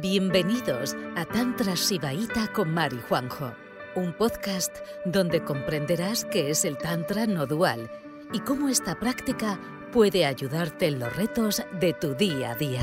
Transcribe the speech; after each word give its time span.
Bienvenidos 0.00 0.94
a 1.16 1.24
Tantra 1.24 1.74
Sibaíta 1.74 2.46
con 2.54 2.72
Mari 2.72 3.00
Juanjo, 3.08 3.50
un 3.96 4.12
podcast 4.12 4.72
donde 5.04 5.42
comprenderás 5.42 6.24
qué 6.24 6.50
es 6.50 6.64
el 6.64 6.78
Tantra 6.78 7.26
no 7.26 7.46
dual 7.46 7.90
y 8.32 8.38
cómo 8.38 8.68
esta 8.68 8.94
práctica 9.00 9.58
puede 9.92 10.24
ayudarte 10.24 10.86
en 10.86 11.00
los 11.00 11.16
retos 11.16 11.64
de 11.80 11.94
tu 11.94 12.14
día 12.14 12.52
a 12.52 12.54
día. 12.54 12.82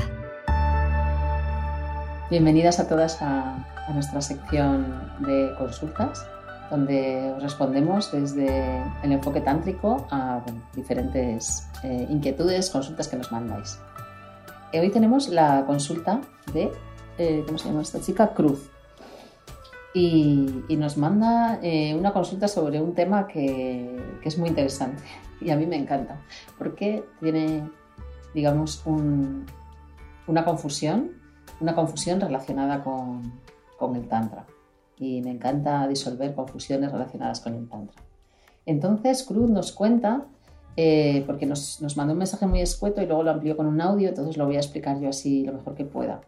Bienvenidas 2.28 2.80
a 2.80 2.86
todas 2.86 3.22
a, 3.22 3.66
nuestra 3.94 4.20
sección 4.20 5.10
de 5.20 5.54
consultas, 5.56 6.26
donde 6.70 7.32
os 7.34 7.42
respondemos 7.42 8.12
desde 8.12 8.82
el 9.02 9.12
enfoque 9.12 9.40
tántrico 9.40 10.06
a 10.10 10.42
diferentes 10.74 11.66
eh, 11.82 12.06
inquietudes, 12.10 12.68
consultas 12.68 13.08
que 13.08 13.16
nos 13.16 13.32
mandáis. 13.32 13.78
Eh, 14.72 14.80
hoy 14.80 14.90
tenemos 14.90 15.28
la 15.28 15.64
consulta 15.64 16.20
de 16.52 16.70
eh, 17.18 17.42
¿cómo 17.46 17.58
se 17.58 17.68
llama 17.68 17.82
esta 17.82 18.00
chica? 18.00 18.34
Cruz. 18.34 18.70
Y, 19.94 20.62
nos 20.76 20.98
manda 20.98 21.58
eh, 21.62 21.94
una 21.94 22.12
consulta 22.12 22.48
sobre 22.48 22.82
un 22.82 22.94
tema 22.94 23.26
que, 23.26 23.98
es 24.22 24.36
muy 24.38 24.50
interesante 24.50 25.02
y 25.40 25.50
a 25.50 25.56
mí 25.56 25.66
me 25.66 25.76
encanta, 25.76 26.20
porque 26.58 27.02
tiene, 27.20 27.70
digamos, 28.34 28.82
una 28.86 30.44
confusión, 30.44 31.12
una 31.60 31.74
confusión 31.74 32.20
relacionada 32.20 32.84
con, 32.84 33.32
el 33.94 34.08
Tantra. 34.08 34.44
Y 34.98 35.22
me 35.22 35.30
encanta 35.30 35.86
disolver 35.88 36.34
confusiones 36.34 36.92
relacionadas 36.92 37.40
con 37.40 37.54
el 37.54 37.68
Tantra. 37.68 38.02
Entonces, 38.66 39.22
Cruz 39.22 39.48
nos 39.48 39.72
cuenta, 39.72 40.26
eh, 40.76 41.22
porque 41.26 41.46
nos, 41.46 41.80
nos 41.80 41.96
mandó 41.96 42.12
un 42.12 42.18
mensaje 42.18 42.46
muy 42.46 42.60
escueto 42.60 43.00
y 43.00 43.06
luego 43.06 43.22
lo 43.22 43.30
amplió 43.30 43.56
con 43.56 43.66
un 43.66 43.80
audio, 43.80 44.10
entonces 44.10 44.36
lo 44.36 44.44
voy 44.44 44.56
a 44.56 44.60
explicar 44.60 45.00
yo 45.00 45.08
así 45.08 45.44
lo 45.44 45.54
mejor 45.54 45.74
que 45.74 45.86
pueda 45.86 46.20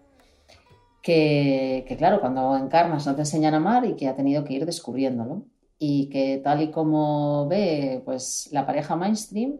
que, 1.02 1.94
claro, 1.98 2.20
cuando 2.20 2.56
encarnas 2.56 3.06
no 3.06 3.14
te 3.14 3.22
enseñan 3.22 3.54
a 3.54 3.58
amar 3.58 3.84
y 3.84 3.94
que 3.96 4.08
ha 4.08 4.16
tenido 4.16 4.44
que 4.44 4.54
ir 4.54 4.66
descubriéndolo. 4.66 5.44
Y 5.78 6.08
que 6.10 6.38
tal 6.42 6.62
y 6.62 6.70
como 6.72 7.46
ve 7.48 8.02
pues, 8.04 8.48
la 8.52 8.66
pareja 8.66 8.96
mainstream, 8.96 9.58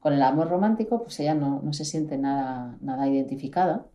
con 0.00 0.12
el 0.14 0.22
amor 0.22 0.48
romántico, 0.48 1.02
pues 1.02 1.20
ella 1.20 1.34
no, 1.34 1.72
se 1.72 1.84
siente 1.84 2.16
nada, 2.18 2.78
nada 2.80 3.08
identificada, 3.08 3.86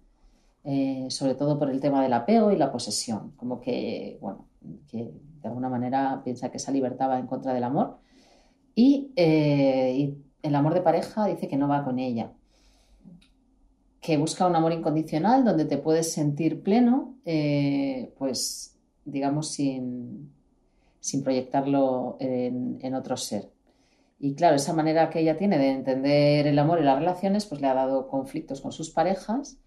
eh, 0.64 1.08
sobre 1.10 1.36
todo 1.36 1.60
por 1.60 1.70
el 1.72 1.80
tema 1.80 2.04
del 2.04 2.14
apego 2.14 2.52
y 2.52 2.58
la 2.58 2.72
posesión, 2.72 3.32
como 3.38 3.60
que, 3.62 4.18
bueno, 4.22 4.48
que 4.88 5.12
de 5.42 5.48
alguna 5.48 5.70
manera 5.70 6.22
piensa 6.24 6.52
que 6.52 6.58
esa 6.58 6.72
libertad 6.72 7.10
va 7.10 7.20
en 7.20 7.28
contra 7.28 7.54
del 7.54 7.64
amor. 7.64 8.00
y 8.76 9.12
eh, 9.16 10.16
el 10.44 10.56
amor 10.56 10.74
de 10.74 10.82
pareja 10.82 11.26
dice 11.28 11.48
que 11.48 11.58
no 11.58 11.68
va 11.68 11.84
con 11.84 12.00
ella 12.00 12.34
que 14.04 14.18
busca 14.18 14.46
un 14.46 14.56
amor 14.58 14.74
incondicional 14.74 15.46
donde 15.46 15.64
te 15.64 15.78
puedes 15.78 16.12
sentir 16.12 16.62
pleno, 16.62 17.16
eh, 17.24 18.14
pues 18.18 18.78
digamos 19.06 19.54
sin, 19.54 20.30
proyectarlo 21.24 22.18
en, 22.20 22.94
otro 22.96 23.16
ser. 23.16 23.50
Y 24.20 24.36
claro, 24.36 24.58
esa 24.58 24.74
manera 24.74 25.10
que 25.10 25.22
ella 25.22 25.38
tiene 25.38 25.58
de 25.58 25.70
entender 25.70 26.48
el 26.48 26.60
amor 26.60 26.82
y 26.82 26.84
las 26.84 27.00
relaciones, 27.00 27.46
pues 27.46 27.62
le 27.62 27.68
ha 27.68 27.74
dado 27.74 28.10
conflictos 28.10 28.60
con 28.60 28.74
sus 28.74 28.90
parejas 28.90 29.58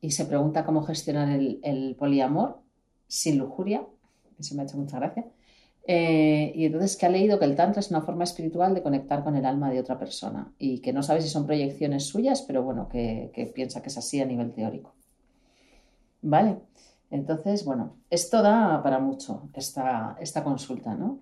y 0.00 0.12
se 0.12 0.24
pregunta 0.24 0.64
cómo 0.64 0.82
gestionar 0.82 1.28
el, 1.28 1.60
el 1.62 1.94
poliamor 1.94 2.62
sin 3.06 3.36
lujuria, 3.36 3.86
eso 4.38 4.54
me 4.54 4.62
ha 4.62 4.64
hecho 4.64 4.78
mucha 4.78 4.98
gracia, 4.98 5.26
eh, 5.86 6.52
y 6.54 6.64
entonces 6.64 6.96
que 6.96 7.04
ha 7.04 7.10
leído 7.10 7.38
que 7.38 7.44
el 7.44 7.56
Tantra 7.56 7.80
es 7.80 7.90
una 7.90 8.00
forma 8.00 8.24
espiritual 8.24 8.74
de 8.74 8.82
conectar 8.82 9.22
con 9.22 9.36
el 9.36 9.44
alma 9.44 9.70
de 9.70 9.80
otra 9.80 9.98
persona 9.98 10.52
y 10.58 10.80
que 10.80 10.94
no 10.94 11.02
sabe 11.02 11.20
si 11.20 11.28
son 11.28 11.46
proyecciones 11.46 12.06
suyas, 12.06 12.42
pero 12.42 12.62
bueno, 12.62 12.88
que, 12.88 13.52
piensa 13.54 13.82
que 13.82 13.88
es 13.88 13.98
así 13.98 14.20
a 14.20 14.24
nivel 14.24 14.52
teórico. 14.52 14.94
¿Vale? 16.22 16.56
Entonces, 17.10 17.64
bueno, 17.66 17.96
esto 18.08 18.42
da 18.42 18.82
para 18.82 18.98
mucho 18.98 19.50
esta, 19.52 20.16
esta 20.20 20.42
consulta, 20.42 20.94
¿no? 20.94 21.20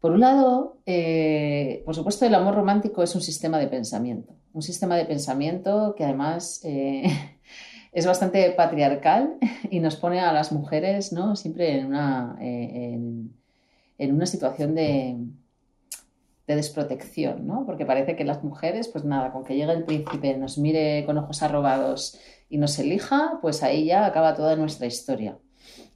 Por 0.00 0.10
un 0.10 0.20
lado, 0.20 0.78
eh, 0.84 1.80
por 1.84 1.94
supuesto, 1.94 2.26
el 2.26 2.34
amor 2.34 2.56
romántico 2.56 3.04
es 3.04 3.14
un 3.14 3.20
sistema 3.20 3.60
de 3.60 3.68
pensamiento, 3.68 4.34
un 4.52 4.62
sistema 4.62 4.96
de 4.96 5.04
pensamiento 5.04 5.94
que 5.96 6.02
además 6.02 6.60
eh, 6.64 7.04
es 7.92 8.06
bastante 8.06 8.50
patriarcal 8.52 9.36
y 9.70 9.80
nos 9.80 9.96
pone 9.96 10.20
a 10.20 10.32
las 10.32 10.50
mujeres 10.50 11.12
¿no? 11.12 11.36
siempre 11.36 11.78
en 11.78 11.86
una, 11.86 12.36
eh, 12.40 12.98
en, 13.98 14.14
una 14.14 14.26
situación 14.26 14.74
de, 14.74 15.16
de, 16.46 16.56
desprotección, 16.56 17.46
¿no? 17.46 17.64
porque 17.66 17.86
parece 17.86 18.16
que 18.16 18.24
las 18.24 18.42
mujeres, 18.42 18.88
pues 18.88 19.04
nada, 19.04 19.30
con 19.30 19.44
que 19.44 19.54
llegue 19.54 19.72
el 19.72 19.84
príncipe, 19.84 20.36
nos 20.36 20.58
mire 20.58 21.04
con 21.06 21.18
ojos 21.18 21.42
arrobados 21.42 22.18
y 22.48 22.58
nos 22.58 22.78
elija, 22.78 23.38
pues 23.40 23.62
ahí 23.62 23.86
ya 23.86 24.06
acaba 24.06 24.34
toda 24.34 24.56
nuestra 24.56 24.86
historia. 24.86 25.38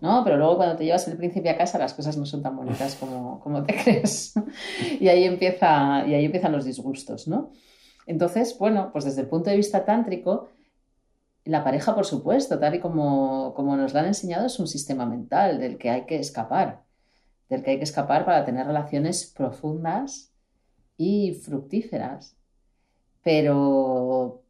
¿no? 0.01 0.23
Pero 0.25 0.37
luego 0.37 0.57
cuando 0.57 0.77
te 0.77 0.85
llevas 0.85 1.09
el 1.09 1.17
príncipe 1.17 1.51
a 1.51 1.57
casa 1.57 1.79
las 1.79 1.95
cosas 1.95 2.17
no 2.17 2.27
son 2.27 2.43
tan 2.43 2.57
bonitas 2.57 2.95
como, 2.97 3.41
como 3.41 3.63
te 3.65 3.75
crees. 3.83 4.35
y, 5.01 5.09
ahí 5.09 5.25
empieza, 5.25 6.07
y 6.07 6.15
ahí 6.15 6.25
empiezan 6.25 6.53
los 6.53 6.65
disgustos, 6.65 7.27
¿no? 7.29 7.51
Entonces, 8.07 8.57
bueno, 8.59 8.91
pues 8.93 9.05
desde 9.05 9.23
el 9.23 9.29
punto 9.29 9.51
de 9.51 9.57
vista 9.57 9.85
tántrico, 9.85 10.49
la 11.47 11.63
pareja, 11.63 11.95
por 11.95 12.05
supuesto, 12.05 12.59
tal 12.59 12.75
y 12.75 12.81
como, 12.81 13.55
nos 13.57 13.95
lo 13.95 14.01
han 14.01 14.07
enseñado, 14.07 14.47
es 14.47 14.59
un 14.59 14.67
sistema 14.67 15.07
mental 15.07 15.61
del 15.61 15.79
que 15.79 15.91
hay 15.91 16.05
que 16.05 16.19
escapar, 16.19 16.83
del 17.49 17.63
que 17.63 17.71
hay 17.71 17.77
que 17.79 17.85
escapar 17.85 18.25
para 18.25 18.45
tener 18.45 18.67
relaciones 18.67 19.33
profundas 19.35 20.33
y 20.97 21.35
fructíferas. 21.35 22.37
Pero 23.23 24.43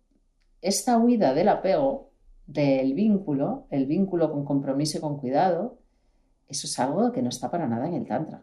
esta 0.63 0.97
huida 0.97 1.35
del 1.35 1.51
apego, 1.51 2.13
del 2.47 2.95
vínculo, 2.95 3.67
el 3.71 3.85
vínculo 3.85 4.33
con 4.33 4.47
compromiso 4.47 4.97
y 4.97 5.01
con 5.03 5.19
cuidado, 5.19 5.79
eso 6.49 6.67
es 6.67 6.79
algo 6.79 7.13
que 7.13 7.21
no 7.21 7.29
está 7.29 7.51
para 7.51 7.67
nada 7.67 7.89
en 7.89 7.95
el 7.95 8.07
Tantra. 8.07 8.43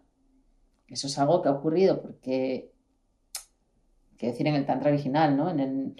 Eso 0.87 1.07
es 1.07 1.17
algo 1.17 1.41
que 1.41 1.49
ha 1.49 1.53
ocurrido 1.53 2.03
porque, 2.03 2.71
quiero 4.17 4.33
decir, 4.33 4.45
en 4.45 4.55
el 4.55 4.65
Tantra 4.67 4.91
original, 4.91 5.35
¿no? 5.35 5.49
En 5.49 5.59
el, 5.59 5.95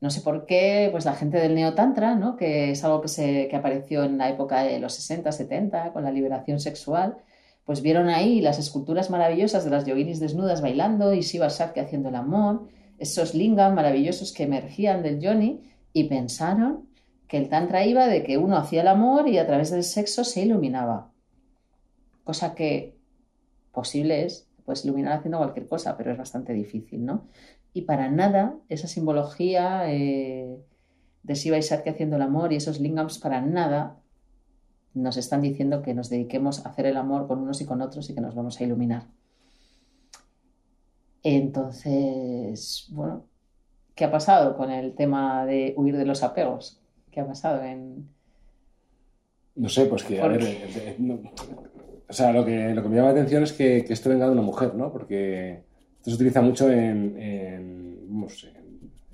no 0.00 0.10
sé 0.10 0.20
por 0.20 0.46
qué, 0.46 0.88
pues 0.92 1.04
la 1.04 1.14
gente 1.14 1.38
del 1.38 1.54
neotantra, 1.54 2.14
¿no? 2.14 2.36
que 2.36 2.70
es 2.70 2.84
algo 2.84 3.00
que, 3.00 3.08
se, 3.08 3.48
que 3.48 3.56
apareció 3.56 4.04
en 4.04 4.18
la 4.18 4.28
época 4.28 4.62
de 4.62 4.78
los 4.78 4.94
60, 4.94 5.32
70, 5.32 5.92
con 5.92 6.04
la 6.04 6.12
liberación 6.12 6.60
sexual, 6.60 7.16
pues 7.64 7.82
vieron 7.82 8.08
ahí 8.08 8.40
las 8.40 8.58
esculturas 8.58 9.10
maravillosas 9.10 9.64
de 9.64 9.70
las 9.70 9.84
yoginis 9.84 10.20
desnudas 10.20 10.62
bailando 10.62 11.12
y 11.12 11.20
Shiva 11.20 11.48
Shakti 11.48 11.80
haciendo 11.80 12.08
el 12.10 12.14
amor, 12.14 12.68
esos 12.98 13.34
lingam 13.34 13.74
maravillosos 13.74 14.32
que 14.32 14.44
emergían 14.44 15.02
del 15.02 15.20
yoni 15.20 15.60
y 15.92 16.04
pensaron 16.04 16.88
que 17.26 17.36
el 17.36 17.48
tantra 17.48 17.84
iba 17.84 18.06
de 18.06 18.22
que 18.22 18.38
uno 18.38 18.56
hacía 18.56 18.80
el 18.80 18.88
amor 18.88 19.28
y 19.28 19.38
a 19.38 19.46
través 19.46 19.70
del 19.70 19.84
sexo 19.84 20.24
se 20.24 20.42
iluminaba. 20.42 21.10
Cosa 22.24 22.54
que 22.54 22.96
posible 23.72 24.24
es, 24.24 24.48
pues 24.64 24.84
iluminar 24.84 25.18
haciendo 25.18 25.38
cualquier 25.38 25.68
cosa, 25.68 25.96
pero 25.96 26.12
es 26.12 26.18
bastante 26.18 26.52
difícil, 26.52 27.04
¿no? 27.04 27.26
Y 27.72 27.82
para 27.82 28.10
nada 28.10 28.56
esa 28.68 28.88
simbología 28.88 29.92
eh, 29.92 30.58
de 31.22 31.34
Shiva 31.34 31.58
y 31.58 31.62
Shakti 31.62 31.90
haciendo 31.90 32.16
el 32.16 32.22
amor 32.22 32.52
y 32.52 32.56
esos 32.56 32.80
lingams 32.80 33.18
para 33.18 33.40
nada 33.40 33.98
nos 34.94 35.16
están 35.16 35.42
diciendo 35.42 35.82
que 35.82 35.94
nos 35.94 36.08
dediquemos 36.08 36.64
a 36.64 36.70
hacer 36.70 36.86
el 36.86 36.96
amor 36.96 37.26
con 37.28 37.38
unos 37.40 37.60
y 37.60 37.66
con 37.66 37.82
otros 37.82 38.08
y 38.10 38.14
que 38.14 38.20
nos 38.20 38.34
vamos 38.34 38.58
a 38.60 38.64
iluminar. 38.64 39.06
Entonces, 41.22 42.88
bueno, 42.90 43.24
¿qué 43.94 44.04
ha 44.04 44.10
pasado 44.10 44.56
con 44.56 44.70
el 44.70 44.94
tema 44.94 45.44
de 45.46 45.74
huir 45.76 45.96
de 45.96 46.06
los 46.06 46.22
apegos? 46.22 46.80
¿Qué 47.10 47.20
ha 47.20 47.26
pasado 47.26 47.62
en...? 47.62 48.08
No 49.54 49.68
sé, 49.68 49.86
pues 49.86 50.04
que, 50.04 50.20
a 50.20 50.28
ver, 50.28 50.42
eh, 50.42 50.96
eh, 50.98 51.32
o 52.08 52.12
sea, 52.12 52.32
lo 52.32 52.44
que, 52.44 52.72
lo 52.74 52.82
que 52.82 52.88
me 52.88 52.96
llama 52.96 53.08
la 53.08 53.14
atención 53.14 53.42
es 53.42 53.52
que, 53.52 53.84
que 53.84 53.92
esto 53.92 54.08
venga 54.08 54.26
de 54.26 54.32
una 54.32 54.42
mujer, 54.42 54.74
¿no? 54.74 54.92
Porque 54.92 55.64
se 56.08 56.14
utiliza 56.14 56.40
mucho 56.42 56.70
en, 56.70 57.16
en, 57.18 58.26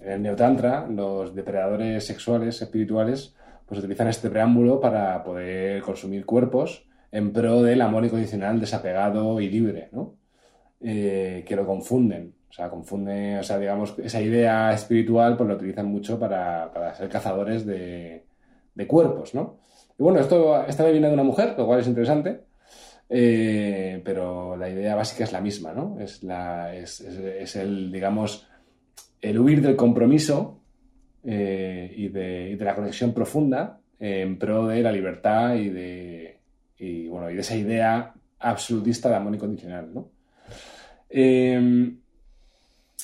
el 0.00 0.22
neotantra, 0.22 0.86
los 0.88 1.34
depredadores 1.34 2.04
sexuales, 2.04 2.60
espirituales, 2.60 3.34
pues 3.66 3.80
utilizan 3.80 4.08
este 4.08 4.30
preámbulo 4.30 4.80
para 4.80 5.22
poder 5.24 5.82
consumir 5.82 6.26
cuerpos 6.26 6.86
en 7.10 7.32
pro 7.32 7.62
del 7.62 7.80
amor 7.80 8.04
incondicional, 8.04 8.60
desapegado 8.60 9.40
y 9.40 9.48
libre, 9.48 9.88
¿no? 9.92 10.16
Eh, 10.80 11.44
que 11.46 11.56
lo 11.56 11.64
confunden. 11.64 12.34
O 12.50 12.52
sea, 12.52 12.68
confunden, 12.68 13.38
o 13.38 13.42
sea, 13.42 13.58
digamos, 13.58 13.94
esa 13.98 14.20
idea 14.20 14.72
espiritual, 14.72 15.36
pues 15.36 15.48
lo 15.48 15.56
utilizan 15.56 15.86
mucho 15.86 16.18
para, 16.18 16.94
ser 16.94 17.08
cazadores 17.08 17.64
de, 17.66 18.26
cuerpos, 18.86 19.34
¿no? 19.34 19.56
Y 19.98 20.02
bueno, 20.02 20.20
esto, 20.20 20.64
esta 20.66 20.84
vez 20.84 20.92
viene 20.92 21.08
de 21.08 21.14
una 21.14 21.22
mujer, 21.22 21.54
lo 21.56 21.66
cual 21.66 21.80
es 21.80 21.86
interesante, 21.86 22.42
eh, 23.08 24.00
pero 24.04 24.56
la 24.56 24.68
idea 24.68 24.94
básica 24.94 25.24
es 25.24 25.32
la 25.32 25.40
misma, 25.40 25.72
¿no? 25.72 25.98
Es, 26.00 26.22
el, 27.56 27.92
digamos, 27.92 28.46
el 29.20 29.38
huir 29.38 29.60
del 29.62 29.76
compromiso 29.76 30.60
eh, 31.24 31.92
y, 31.96 32.08
de, 32.08 32.56
la 32.60 32.74
conexión 32.74 33.12
profunda 33.12 33.80
en 33.98 34.38
pro 34.38 34.66
de 34.66 34.82
la 34.82 34.92
libertad 34.92 35.54
y 35.54 35.70
de, 35.70 36.38
y, 36.78 37.08
bueno, 37.08 37.30
y 37.30 37.34
de 37.34 37.40
esa 37.40 37.56
idea 37.56 38.14
absolutista 38.38 39.08
de 39.08 39.16
amor 39.16 39.34
incondicional, 39.34 39.92
¿no? 39.94 40.10
Eh, 41.08 41.94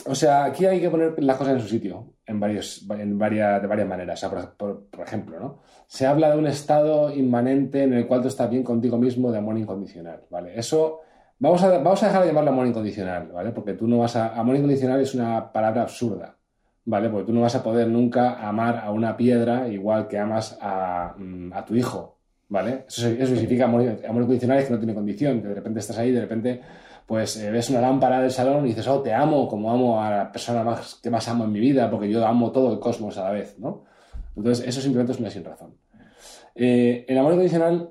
o 0.07 0.15
sea, 0.15 0.45
aquí 0.45 0.67
hay 0.67 0.81
que 0.81 0.91
poner 0.91 1.23
las 1.23 1.37
cosas 1.37 1.55
en 1.55 1.61
su 1.61 1.69
sitio. 1.69 2.15
en, 2.27 2.39
varios, 2.39 2.87
en 2.91 3.19
varias, 3.19 3.61
de 3.61 3.67
varias 3.67 3.89
maneras. 3.89 4.25
por, 4.57 4.87
ejemplo, 5.05 5.41
¿no? 5.41 5.59
se 5.87 6.07
habla 6.07 6.31
de 6.31 6.39
un 6.39 6.47
estado 6.47 7.13
inmanente 7.13 7.83
en 7.83 7.95
el 7.95 8.07
cual 8.07 8.23
tú 8.23 8.29
estás 8.29 8.49
bien 8.49 8.63
contigo 8.63 8.97
mismo 8.97 9.33
de 9.33 9.39
amor 9.39 9.59
incondicional. 9.59 10.23
¿vale? 10.31 10.59
Eso 10.59 11.01
vamos 11.39 11.63
a, 11.63 11.79
vamos 11.79 12.03
a 12.03 12.07
dejar 12.07 12.23
de 12.23 12.29
llamarlo 12.29 12.51
amor 12.51 12.67
incondicional, 12.67 13.29
¿vale? 13.33 13.51
porque 13.51 13.75
tú 13.75 13.89
no 13.89 13.99
vas 13.99 14.17
a. 14.17 14.39
Amor 14.39 14.57
incondicional 14.57 15.01
es 15.01 15.15
una 15.15 15.53
palabra 15.53 15.83
absurda. 15.83 16.37
¿Vale? 16.83 17.11
Porque 17.11 17.27
tú 17.27 17.33
no 17.33 17.43
vas 17.43 17.55
a 17.55 17.63
poder 17.63 17.89
nunca 17.89 18.41
amar 18.49 18.79
a 18.79 18.91
una 18.91 19.17
piedra 19.17 19.69
igual 19.69 20.09
que 20.09 20.19
amas 20.19 20.59
a, 20.63 21.15
mm, 21.17 21.53
a 21.53 21.65
tu 21.65 21.75
hijo, 21.77 22.19
¿vale? 22.49 22.85
Eso, 22.89 23.07
eso 23.07 23.35
significa 23.35 23.67
amor, 23.67 23.83
amor 24.09 24.23
incondicional 24.23 24.59
es 24.59 24.65
que 24.65 24.73
no 24.73 24.79
tiene 24.79 24.95
condición, 24.95 25.43
que 25.43 25.49
de 25.49 25.55
repente 25.55 25.81
estás 25.81 25.99
ahí, 25.99 26.11
de 26.11 26.23
repente 26.23 26.63
pues 27.11 27.37
eh, 27.39 27.51
ves 27.51 27.69
una 27.71 27.81
lámpara 27.81 28.21
del 28.21 28.31
salón 28.31 28.65
y 28.65 28.69
dices, 28.69 28.87
oh, 28.87 29.03
te 29.03 29.13
amo 29.13 29.49
como 29.49 29.73
amo 29.73 30.01
a 30.01 30.11
la 30.13 30.31
persona 30.31 30.63
más, 30.63 30.95
que 31.03 31.11
más 31.11 31.27
amo 31.27 31.43
en 31.43 31.51
mi 31.51 31.59
vida, 31.59 31.91
porque 31.91 32.09
yo 32.09 32.25
amo 32.25 32.53
todo 32.53 32.73
el 32.73 32.79
cosmos 32.79 33.19
a 33.19 33.25
la 33.25 33.31
vez, 33.33 33.59
¿no? 33.59 33.83
Entonces, 34.37 34.65
eso 34.65 34.81
simplemente 34.81 35.15
es 35.15 35.19
una 35.19 35.29
sin 35.29 35.43
razón. 35.43 35.75
Eh, 36.55 37.05
el 37.09 37.19
amor 37.19 37.33
incondicional 37.33 37.91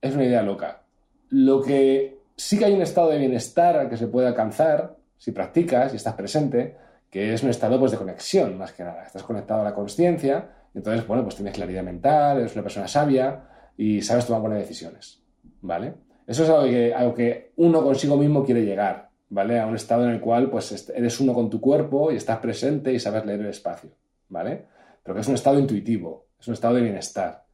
es 0.00 0.14
una 0.16 0.24
idea 0.24 0.42
loca. 0.42 0.82
Lo 1.28 1.62
que 1.62 2.18
sí 2.34 2.58
que 2.58 2.64
hay 2.64 2.72
un 2.72 2.82
estado 2.82 3.10
de 3.10 3.18
bienestar 3.18 3.76
al 3.76 3.88
que 3.88 3.96
se 3.96 4.08
puede 4.08 4.26
alcanzar 4.26 4.96
si 5.16 5.30
practicas 5.30 5.92
y 5.92 5.96
estás 5.98 6.14
presente, 6.14 6.76
que 7.08 7.34
es 7.34 7.44
un 7.44 7.50
estado 7.50 7.78
pues, 7.78 7.92
de 7.92 7.98
conexión, 7.98 8.58
más 8.58 8.72
que 8.72 8.82
nada. 8.82 9.04
Estás 9.04 9.22
conectado 9.22 9.60
a 9.60 9.64
la 9.64 9.74
conciencia, 9.76 10.50
entonces, 10.74 11.06
bueno, 11.06 11.22
pues 11.22 11.36
tienes 11.36 11.54
claridad 11.54 11.84
mental, 11.84 12.38
eres 12.38 12.54
una 12.54 12.64
persona 12.64 12.88
sabia 12.88 13.44
y 13.76 14.02
sabes 14.02 14.26
tomar 14.26 14.40
buenas 14.40 14.58
decisiones, 14.58 15.22
¿vale? 15.60 15.94
Eso 16.26 16.64
es 16.64 16.70
que, 16.70 16.94
algo 16.94 17.14
que 17.14 17.52
uno 17.56 17.82
consigo 17.82 18.16
mismo 18.16 18.44
quiere 18.44 18.64
llegar, 18.64 19.10
¿vale? 19.28 19.60
A 19.60 19.66
un 19.66 19.76
estado 19.76 20.04
en 20.04 20.10
el 20.10 20.20
cual 20.20 20.50
pues 20.50 20.88
eres 20.94 21.20
uno 21.20 21.32
con 21.32 21.48
tu 21.48 21.60
cuerpo 21.60 22.10
y 22.10 22.16
estás 22.16 22.38
presente 22.38 22.92
y 22.92 22.98
sabes 22.98 23.24
leer 23.24 23.40
el 23.40 23.46
espacio, 23.46 23.90
¿vale? 24.28 24.66
Pero 25.02 25.14
que 25.14 25.20
es 25.20 25.28
un 25.28 25.34
estado 25.34 25.58
intuitivo, 25.58 26.26
es 26.40 26.48
un 26.48 26.54
estado 26.54 26.74
de 26.74 26.82
bienestar. 26.82 27.44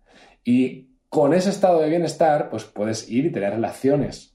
Y 0.44 0.88
con 1.08 1.34
ese 1.34 1.50
estado 1.50 1.80
de 1.80 1.90
bienestar, 1.90 2.48
pues 2.48 2.64
puedes 2.64 3.08
ir 3.10 3.26
y 3.26 3.30
tener 3.30 3.52
relaciones, 3.52 4.34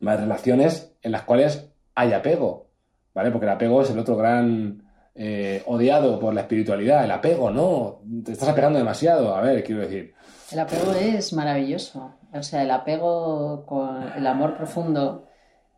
más 0.00 0.20
relaciones 0.20 0.94
en 1.02 1.12
las 1.12 1.22
cuales 1.22 1.70
hay 1.94 2.12
apego, 2.12 2.70
¿vale? 3.14 3.30
Porque 3.30 3.46
el 3.46 3.52
apego 3.52 3.82
es 3.82 3.90
el 3.90 3.98
otro 3.98 4.16
gran 4.16 4.82
eh, 5.14 5.62
odiado 5.66 6.18
por 6.20 6.34
la 6.34 6.42
espiritualidad. 6.42 7.04
El 7.04 7.10
apego, 7.10 7.50
no, 7.50 8.02
te 8.24 8.32
estás 8.32 8.48
apegando 8.50 8.78
demasiado. 8.78 9.34
A 9.34 9.40
ver, 9.40 9.64
quiero 9.64 9.80
decir. 9.80 10.14
El 10.52 10.58
apego 10.58 10.92
es 10.92 11.32
maravilloso. 11.32 12.14
O 12.32 12.42
sea, 12.42 12.62
el 12.62 12.70
apego 12.70 13.64
con 13.66 14.12
el 14.12 14.26
amor 14.26 14.56
profundo 14.56 15.26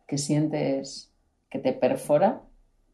que 0.07 0.17
sientes 0.17 1.11
que 1.49 1.59
te 1.59 1.73
perfora 1.73 2.41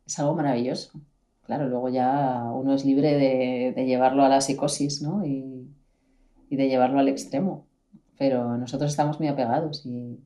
es 0.05 0.17
algo 0.19 0.35
maravilloso. 0.35 0.99
Claro, 1.45 1.67
luego 1.67 1.89
ya 1.89 2.43
uno 2.53 2.73
es 2.73 2.85
libre 2.85 3.15
de, 3.15 3.85
llevarlo 3.85 4.23
a 4.23 4.29
la 4.29 4.41
psicosis, 4.41 5.01
¿no? 5.01 5.25
Y, 5.25 5.67
de 6.49 6.67
llevarlo 6.67 6.99
al 6.99 7.07
extremo. 7.07 7.67
Pero 8.17 8.57
nosotros 8.57 8.91
estamos 8.91 9.19
muy 9.19 9.29
apegados 9.29 9.85
y, 9.85 10.19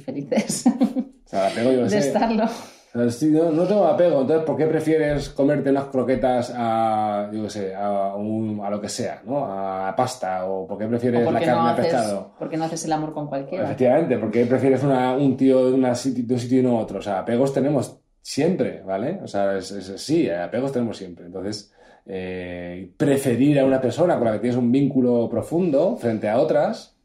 felices 0.00 0.64
de 1.30 1.98
estarlo. 1.98 2.46
No, 2.94 3.66
tengo 3.66 3.86
apego, 3.86 4.22
entonces, 4.22 4.46
¿por 4.46 4.56
qué 4.56 4.66
prefieres 4.66 5.28
comerte 5.28 5.70
unas 5.70 5.84
croquetas 5.84 6.52
a, 6.56 7.30
yo 7.32 7.48
sé, 7.50 7.74
a, 7.74 8.16
lo 8.16 8.80
que 8.80 8.88
sea, 8.88 9.22
¿no? 9.26 9.44
A 9.44 9.94
pasta, 9.94 10.46
o 10.46 10.66
por 10.66 10.78
qué 10.78 10.86
prefieres 10.86 11.30
la 11.30 11.40
carne 11.40 11.70
a 11.70 11.76
pescado? 11.76 12.34
¿Por 12.38 12.48
qué 12.48 12.56
no 12.56 12.64
haces 12.64 12.86
el 12.86 12.92
amor 12.92 13.12
con 13.12 13.26
cualquiera? 13.26 13.64
Efectivamente, 13.64 14.16
¿por 14.16 14.30
qué 14.30 14.46
prefieres 14.46 14.82
un 14.82 15.36
tío 15.36 15.66
de, 15.66 15.72
una 15.74 15.88
de 15.88 16.34
un 16.34 16.38
sitio 16.38 16.60
y 16.60 16.62
no 16.62 16.78
otro? 16.78 17.00
O 17.00 17.02
sea, 17.02 17.18
apegos 17.18 17.52
tenemos 17.52 18.00
siempre, 18.22 18.82
¿vale? 18.82 19.20
O 19.22 19.26
sea, 19.26 19.58
es, 19.58 19.68
sí, 19.96 20.30
apegos 20.30 20.72
tenemos 20.72 20.96
siempre. 20.96 21.26
Entonces, 21.26 21.72
eh, 22.06 22.90
preferir 22.96 23.60
a 23.60 23.66
una 23.66 23.82
persona 23.82 24.16
con 24.16 24.24
la 24.24 24.32
que 24.32 24.38
tienes 24.38 24.56
un 24.56 24.72
vínculo 24.72 25.28
profundo 25.28 25.96
frente 25.96 26.28
a 26.28 26.38
otras 26.38 26.96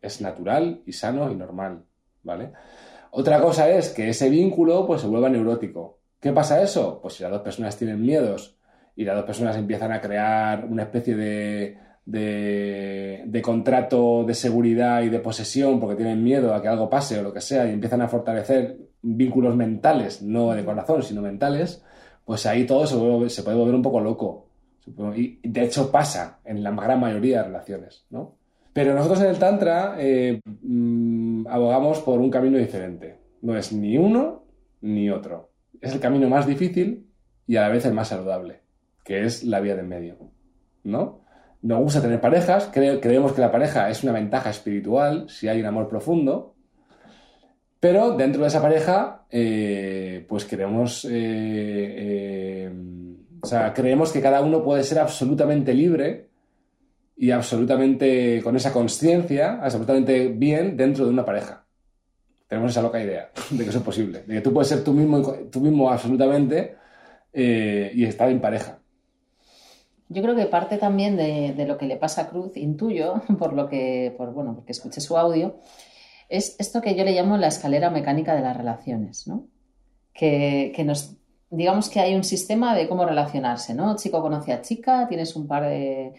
es 0.00 0.20
natural 0.20 0.82
y 0.86 0.92
sano 0.92 1.30
y 1.32 1.34
normal, 1.34 1.82
¿vale? 2.22 2.52
Otra 3.14 3.42
cosa 3.42 3.68
es 3.68 3.90
que 3.90 4.08
ese 4.08 4.30
vínculo 4.30 4.86
pues, 4.86 5.02
se 5.02 5.06
vuelva 5.06 5.28
neurótico. 5.28 5.98
¿Qué 6.18 6.32
pasa 6.32 6.62
eso? 6.62 6.98
Pues 7.02 7.14
si 7.14 7.22
las 7.22 7.30
dos 7.30 7.42
personas 7.42 7.76
tienen 7.76 8.00
miedos 8.00 8.56
y 8.96 9.04
las 9.04 9.16
dos 9.16 9.26
personas 9.26 9.54
empiezan 9.56 9.92
a 9.92 10.00
crear 10.00 10.64
una 10.64 10.84
especie 10.84 11.14
de, 11.14 11.76
de, 12.06 13.42
contrato 13.42 14.24
de 14.24 14.32
seguridad 14.32 15.02
y 15.02 15.10
de 15.10 15.18
posesión 15.18 15.78
porque 15.78 15.96
tienen 15.96 16.24
miedo 16.24 16.54
a 16.54 16.62
que 16.62 16.68
algo 16.68 16.88
pase 16.88 17.18
o 17.18 17.22
lo 17.22 17.34
que 17.34 17.42
sea 17.42 17.66
y 17.66 17.72
empiezan 17.74 18.00
a 18.00 18.08
fortalecer 18.08 18.78
vínculos 19.02 19.54
mentales, 19.56 20.22
no 20.22 20.52
de 20.52 20.64
corazón, 20.64 21.02
sino 21.02 21.20
mentales, 21.20 21.84
pues 22.24 22.46
ahí 22.46 22.64
todo 22.64 22.86
se, 22.86 23.28
se 23.28 23.42
puede 23.42 23.58
volver 23.58 23.74
un 23.74 23.82
poco 23.82 24.00
loco. 24.00 24.46
Y 25.14 25.38
de 25.46 25.64
hecho 25.64 25.90
pasa 25.90 26.38
en 26.46 26.62
la 26.62 26.70
gran 26.70 26.98
mayoría 26.98 27.38
de 27.38 27.44
relaciones, 27.48 28.06
¿no? 28.08 28.36
Pero 28.72 28.94
nosotros 28.94 29.20
en 29.20 29.26
el 29.26 29.38
Tantra 29.38 29.96
eh, 29.98 30.40
mm, 30.44 31.21
abogamos 31.48 32.00
por 32.00 32.20
un 32.20 32.30
camino 32.30 32.58
diferente. 32.58 33.18
No 33.40 33.56
es 33.56 33.72
ni 33.72 33.96
uno 33.98 34.44
ni 34.80 35.10
otro. 35.10 35.50
Es 35.80 35.92
el 35.92 36.00
camino 36.00 36.28
más 36.28 36.46
difícil 36.46 37.08
y 37.46 37.56
a 37.56 37.62
la 37.62 37.68
vez 37.68 37.84
el 37.86 37.94
más 37.94 38.08
saludable, 38.08 38.60
que 39.04 39.24
es 39.24 39.44
la 39.44 39.60
vía 39.60 39.76
del 39.76 39.86
medio. 39.86 40.16
¿No? 40.84 41.20
Nos 41.62 41.78
gusta 41.80 42.02
tener 42.02 42.20
parejas, 42.20 42.70
creemos 42.72 43.32
que 43.32 43.40
la 43.40 43.52
pareja 43.52 43.88
es 43.88 44.02
una 44.02 44.12
ventaja 44.12 44.50
espiritual 44.50 45.28
si 45.28 45.46
hay 45.46 45.60
un 45.60 45.66
amor 45.66 45.88
profundo, 45.88 46.56
pero 47.78 48.16
dentro 48.16 48.42
de 48.42 48.48
esa 48.48 48.60
pareja, 48.60 49.26
eh, 49.30 50.24
pues 50.28 50.44
queremos, 50.44 51.06
eh, 51.10 52.72
o 53.40 53.46
sea, 53.46 53.72
creemos 53.72 54.12
que 54.12 54.20
cada 54.20 54.40
uno 54.40 54.64
puede 54.64 54.82
ser 54.82 54.98
absolutamente 54.98 55.72
libre 55.72 56.31
y 57.16 57.30
absolutamente 57.30 58.40
con 58.42 58.56
esa 58.56 58.72
conciencia, 58.72 59.60
absolutamente 59.62 60.28
bien 60.28 60.76
dentro 60.76 61.04
de 61.04 61.10
una 61.10 61.24
pareja. 61.24 61.64
Tenemos 62.48 62.70
esa 62.70 62.82
loca 62.82 63.02
idea 63.02 63.30
de 63.50 63.64
que 63.64 63.70
eso 63.70 63.78
es 63.78 63.84
posible, 63.84 64.24
de 64.26 64.34
que 64.34 64.40
tú 64.40 64.52
puedes 64.52 64.68
ser 64.68 64.84
tú 64.84 64.92
mismo, 64.92 65.22
tú 65.50 65.60
mismo 65.60 65.90
absolutamente 65.90 66.76
eh, 67.32 67.92
y 67.94 68.04
estar 68.04 68.28
en 68.28 68.40
pareja. 68.40 68.78
Yo 70.08 70.22
creo 70.22 70.36
que 70.36 70.44
parte 70.46 70.76
también 70.76 71.16
de, 71.16 71.64
lo 71.66 71.78
que 71.78 71.86
le 71.86 71.96
pasa 71.96 72.22
a 72.22 72.28
Cruz, 72.28 72.56
intuyo, 72.56 73.22
por 73.38 73.54
lo 73.54 73.68
que, 73.68 74.14
por, 74.16 74.32
bueno, 74.32 74.54
porque 74.54 74.72
escuché 74.72 75.00
su 75.00 75.16
audio, 75.16 75.60
es 76.28 76.56
esto 76.58 76.82
que 76.82 76.94
yo 76.94 77.04
le 77.04 77.12
llamo 77.12 77.38
la 77.38 77.48
escalera 77.48 77.90
mecánica 77.90 78.34
de 78.34 78.42
las 78.42 78.56
relaciones, 78.56 79.26
¿no? 79.26 79.48
Que, 80.12 80.72
que 80.76 80.84
nos, 80.84 81.16
digamos 81.52 81.90
que 81.90 82.00
hay 82.00 82.14
un 82.14 82.24
sistema 82.24 82.74
de 82.74 82.88
cómo 82.88 83.04
relacionarse, 83.04 83.74
¿no? 83.74 83.94
Chico 83.96 84.22
conoce 84.22 84.52
a 84.52 84.62
chica, 84.62 85.06
tienes 85.06 85.36
un 85.36 85.46
par 85.46 85.64
de, 85.64 86.14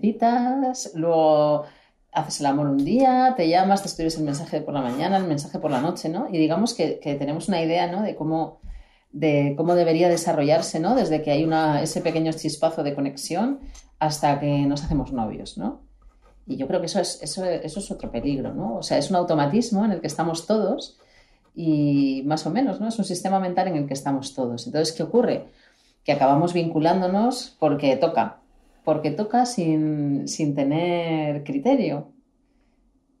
citas, 0.00 0.92
luego 0.94 1.64
haces 2.12 2.40
el 2.40 2.46
amor 2.46 2.68
un 2.68 2.84
día, 2.84 3.34
te 3.36 3.48
llamas, 3.48 3.82
te 3.82 3.88
escribes 3.88 4.16
el 4.18 4.24
mensaje 4.24 4.60
por 4.60 4.72
la 4.72 4.80
mañana, 4.80 5.16
el 5.16 5.26
mensaje 5.26 5.58
por 5.58 5.72
la 5.72 5.80
noche, 5.80 6.08
¿no? 6.08 6.28
Y 6.30 6.38
digamos 6.38 6.74
que, 6.74 7.00
tenemos 7.18 7.48
una 7.48 7.60
idea, 7.60 7.90
¿no? 7.90 8.02
De 8.02 8.14
cómo, 8.14 8.60
de 9.10 9.54
cómo 9.56 9.74
debería 9.74 10.08
desarrollarse, 10.08 10.78
¿no? 10.78 10.94
Desde 10.94 11.22
que 11.22 11.32
hay 11.32 11.42
una, 11.42 11.82
ese 11.82 12.00
pequeño 12.00 12.32
chispazo 12.32 12.84
de 12.84 12.94
conexión 12.94 13.58
hasta 13.98 14.38
que 14.38 14.60
nos 14.60 14.84
hacemos 14.84 15.12
novios, 15.12 15.58
¿no? 15.58 15.82
Y 16.46 16.56
yo 16.56 16.68
creo 16.68 16.78
que 16.78 16.86
eso 16.86 17.00
es, 17.00 17.20
eso, 17.20 17.44
eso 17.44 17.80
es 17.80 17.90
otro 17.90 18.12
peligro, 18.12 18.54
¿no? 18.54 18.76
O 18.76 18.82
sea, 18.84 18.96
es 18.96 19.10
un 19.10 19.16
automatismo 19.16 19.84
en 19.84 19.90
el 19.90 20.00
que 20.00 20.06
estamos 20.06 20.46
todos 20.46 20.98
y 21.54 22.22
más 22.26 22.46
o 22.46 22.50
menos, 22.50 22.80
¿no? 22.80 22.88
Es 22.88 22.98
un 22.98 23.04
sistema 23.04 23.40
mental 23.40 23.68
en 23.68 23.76
el 23.76 23.86
que 23.86 23.94
estamos 23.94 24.34
todos. 24.34 24.66
Entonces, 24.66 24.94
¿qué 24.94 25.02
ocurre? 25.02 25.46
Que 26.04 26.12
acabamos 26.12 26.52
vinculándonos 26.52 27.56
porque 27.58 27.96
toca, 27.96 28.38
porque 28.84 29.10
toca 29.10 29.44
sin, 29.44 30.24
tener 30.54 31.44
criterio, 31.44 32.08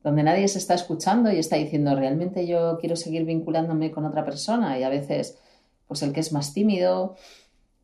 donde 0.02 0.22
nadie 0.22 0.48
se 0.48 0.58
está 0.58 0.74
escuchando 0.74 1.30
y 1.30 1.38
está 1.38 1.56
diciendo, 1.56 1.94
realmente 1.94 2.46
yo 2.46 2.78
quiero 2.78 2.96
seguir 2.96 3.24
vinculándome 3.24 3.90
con 3.90 4.04
otra 4.06 4.24
persona 4.24 4.78
y 4.78 4.84
a 4.84 4.88
veces, 4.88 5.38
pues 5.86 6.02
el 6.02 6.12
que 6.12 6.20
es 6.20 6.32
más 6.32 6.54
tímido 6.54 7.16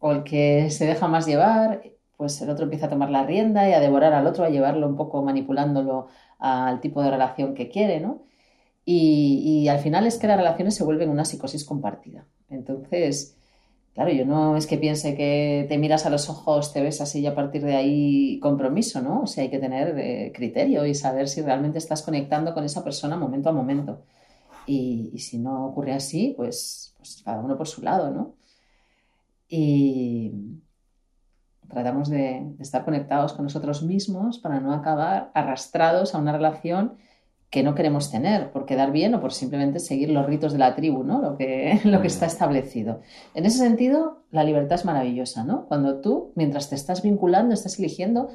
o 0.00 0.12
el 0.12 0.24
que 0.24 0.70
se 0.70 0.86
deja 0.86 1.08
más 1.08 1.26
llevar, 1.26 1.82
pues 2.16 2.40
el 2.40 2.50
otro 2.50 2.64
empieza 2.64 2.86
a 2.86 2.90
tomar 2.90 3.10
la 3.10 3.24
rienda 3.24 3.68
y 3.68 3.72
a 3.72 3.80
devorar 3.80 4.12
al 4.12 4.26
otro, 4.26 4.44
a 4.44 4.50
llevarlo 4.50 4.86
un 4.86 4.96
poco 4.96 5.22
manipulándolo 5.22 6.06
al 6.38 6.80
tipo 6.80 7.02
de 7.02 7.10
relación 7.10 7.54
que 7.54 7.68
quiere, 7.68 8.00
¿no? 8.00 8.22
Y, 8.84 9.66
al 9.68 9.78
final 9.78 10.06
es 10.06 10.18
que 10.18 10.26
las 10.26 10.36
relaciones 10.36 10.74
se 10.74 10.84
vuelven 10.84 11.08
una 11.08 11.24
psicosis 11.24 11.64
compartida. 11.64 12.26
Entonces, 12.50 13.36
Claro, 13.94 14.10
yo 14.10 14.26
no 14.26 14.56
es 14.56 14.66
que 14.66 14.76
piense 14.76 15.14
que 15.14 15.66
te 15.68 15.78
miras 15.78 16.04
a 16.04 16.10
los 16.10 16.28
ojos, 16.28 16.72
te 16.72 16.82
ves 16.82 17.00
así 17.00 17.20
y 17.20 17.26
a 17.28 17.34
partir 17.36 17.62
de 17.64 17.76
ahí 17.76 18.40
compromiso, 18.40 19.00
¿no? 19.00 19.20
O 19.22 19.26
sea, 19.28 19.44
hay 19.44 19.50
que 19.50 19.60
tener 19.60 19.96
eh, 19.96 20.32
criterio 20.34 20.84
y 20.84 20.96
saber 20.96 21.28
si 21.28 21.42
realmente 21.42 21.78
estás 21.78 22.02
conectando 22.02 22.54
con 22.54 22.64
esa 22.64 22.82
persona 22.82 23.16
momento 23.16 23.50
a 23.50 23.52
momento. 23.52 24.02
Y, 24.66 25.16
si 25.18 25.38
no 25.38 25.66
ocurre 25.66 25.92
así, 25.92 26.34
pues, 26.36 26.92
pues, 26.96 27.22
cada 27.24 27.40
uno 27.40 27.56
por 27.56 27.68
su 27.68 27.82
lado, 27.82 28.10
¿no? 28.10 28.34
Y 29.48 30.32
tratamos 31.68 32.08
de 32.10 32.54
estar 32.58 32.84
conectados 32.84 33.32
con 33.34 33.44
nosotros 33.44 33.82
mismos 33.84 34.38
para 34.40 34.58
no 34.58 34.72
acabar 34.72 35.30
arrastrados 35.34 36.14
a 36.14 36.18
una 36.18 36.32
relación 36.32 36.96
que 37.54 37.62
no 37.62 37.76
queremos 37.76 38.10
tener 38.10 38.50
por 38.50 38.66
quedar 38.66 38.90
bien 38.90 39.14
o 39.14 39.20
por 39.20 39.32
simplemente 39.32 39.78
seguir 39.78 40.10
los 40.10 40.26
ritos 40.26 40.52
de 40.52 40.58
la 40.58 40.74
tribu, 40.74 41.04
¿no? 41.04 41.22
Lo 41.22 41.36
que, 41.36 41.78
lo 41.84 42.00
que 42.00 42.08
está 42.08 42.26
establecido. 42.26 43.00
En 43.32 43.46
ese 43.46 43.58
sentido, 43.58 44.24
la 44.32 44.42
libertad 44.42 44.74
es 44.74 44.84
maravillosa, 44.84 45.44
¿no? 45.44 45.66
Cuando 45.66 46.00
tú, 46.00 46.32
mientras 46.34 46.68
te 46.68 46.74
estás 46.74 47.02
vinculando, 47.02 47.54
estás 47.54 47.78
eligiendo 47.78 48.28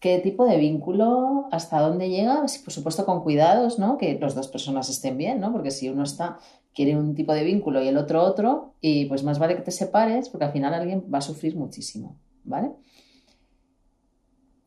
qué 0.00 0.18
tipo 0.18 0.44
de 0.44 0.58
vínculo, 0.58 1.48
hasta 1.50 1.80
dónde 1.80 2.10
llega, 2.10 2.42
por 2.42 2.72
supuesto 2.74 3.06
con 3.06 3.22
cuidados, 3.22 3.78
¿no? 3.78 3.96
Que 3.96 4.18
las 4.20 4.34
dos 4.34 4.48
personas 4.48 4.90
estén 4.90 5.16
bien, 5.16 5.40
¿no? 5.40 5.50
Porque 5.50 5.70
si 5.70 5.88
uno 5.88 6.02
está 6.02 6.36
quiere 6.74 6.94
un 6.94 7.14
tipo 7.14 7.32
de 7.32 7.44
vínculo 7.44 7.82
y 7.82 7.88
el 7.88 7.96
otro 7.96 8.22
otro, 8.22 8.74
y 8.82 9.06
pues 9.06 9.24
más 9.24 9.38
vale 9.38 9.56
que 9.56 9.62
te 9.62 9.70
separes 9.70 10.28
porque 10.28 10.44
al 10.44 10.52
final 10.52 10.74
alguien 10.74 11.06
va 11.12 11.18
a 11.18 11.22
sufrir 11.22 11.56
muchísimo, 11.56 12.18
¿vale? 12.44 12.72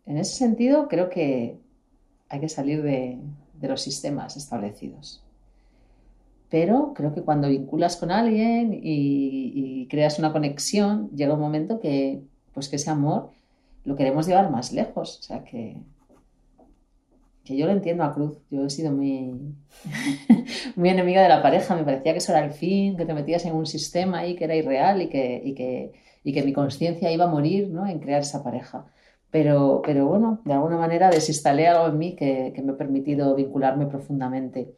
En 0.08 0.18
ese 0.18 0.34
sentido, 0.34 0.88
creo 0.88 1.08
que 1.08 1.60
hay 2.30 2.40
que 2.40 2.50
salir 2.50 2.82
de, 2.82 3.20
los 3.68 3.82
sistemas 3.82 4.38
establecidos. 4.38 5.24
Pero 6.50 6.94
creo 6.94 7.14
que 7.14 7.22
cuando 7.22 7.48
vinculas 7.48 7.96
con 7.96 8.12
alguien 8.12 8.78
y, 8.84 9.88
creas 9.90 10.20
una 10.20 10.34
conexión, 10.34 11.10
llega 11.12 11.34
un 11.34 11.40
momento 11.40 11.80
que, 11.80 12.22
pues 12.54 12.68
que 12.68 12.76
ese 12.76 12.90
amor 12.90 13.32
lo 13.86 13.96
queremos 13.96 14.28
llevar 14.28 14.52
más 14.52 14.74
lejos. 14.74 15.20
O 15.20 15.24
sea 15.24 15.44
que, 15.46 15.78
que 17.46 17.56
yo 17.56 17.66
lo 17.66 17.72
entiendo 17.72 18.04
a 18.04 18.14
Cruz. 18.14 18.38
Yo 18.50 18.66
he 18.66 18.70
sido 18.70 18.92
muy, 18.92 19.56
muy 20.76 20.90
enemiga 20.90 21.22
de 21.22 21.30
la 21.30 21.42
pareja. 21.42 21.74
Me 21.74 21.84
parecía 21.84 22.12
que 22.12 22.18
eso 22.18 22.34
era 22.34 22.44
el 22.44 22.52
fin, 22.52 22.98
que 22.98 23.06
te 23.06 23.14
metías 23.14 23.46
en 23.46 23.56
un 23.56 23.66
sistema 23.66 24.20
ahí 24.20 24.36
que 24.36 24.44
era 24.44 24.56
irreal 24.56 25.02
y 25.02 25.08
que, 25.08 25.42
y 25.44 25.54
que, 25.54 25.94
y 26.24 26.34
que 26.34 26.44
mi 26.44 26.52
conciencia 26.52 27.12
iba 27.14 27.26
a 27.26 27.30
morir 27.30 27.70
¿no? 27.70 27.88
en 27.88 28.00
crear 28.00 28.22
esa 28.22 28.44
pareja. 28.44 28.86
Pero, 29.32 29.82
pero 29.84 30.08
bueno, 30.08 30.42
de 30.44 30.54
alguna 30.54 30.78
manera 30.78 31.10
desinstalé 31.10 31.68
algo 31.68 31.88
en 31.88 31.98
mí 31.98 32.16
que, 32.16 32.54
me 32.62 32.74
ha 32.74 32.78
permitido 32.78 33.34
vincularme 33.34 33.86
profundamente. 33.88 34.76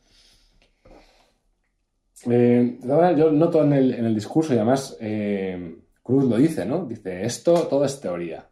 Eh, 2.30 2.80
yo 3.18 3.32
noto 3.32 3.64
en 3.64 3.74
el, 3.74 3.94
en 3.96 4.06
el, 4.06 4.16
discurso, 4.16 4.54
y 4.54 4.58
además 4.58 4.96
eh, 5.02 5.76
Cruz 6.04 6.26
lo 6.26 6.38
dice, 6.38 6.66
¿no? 6.66 6.86
Dice, 6.86 7.26
esto 7.26 7.68
todo 7.68 7.84
es 7.84 8.00
teoría. 8.00 8.48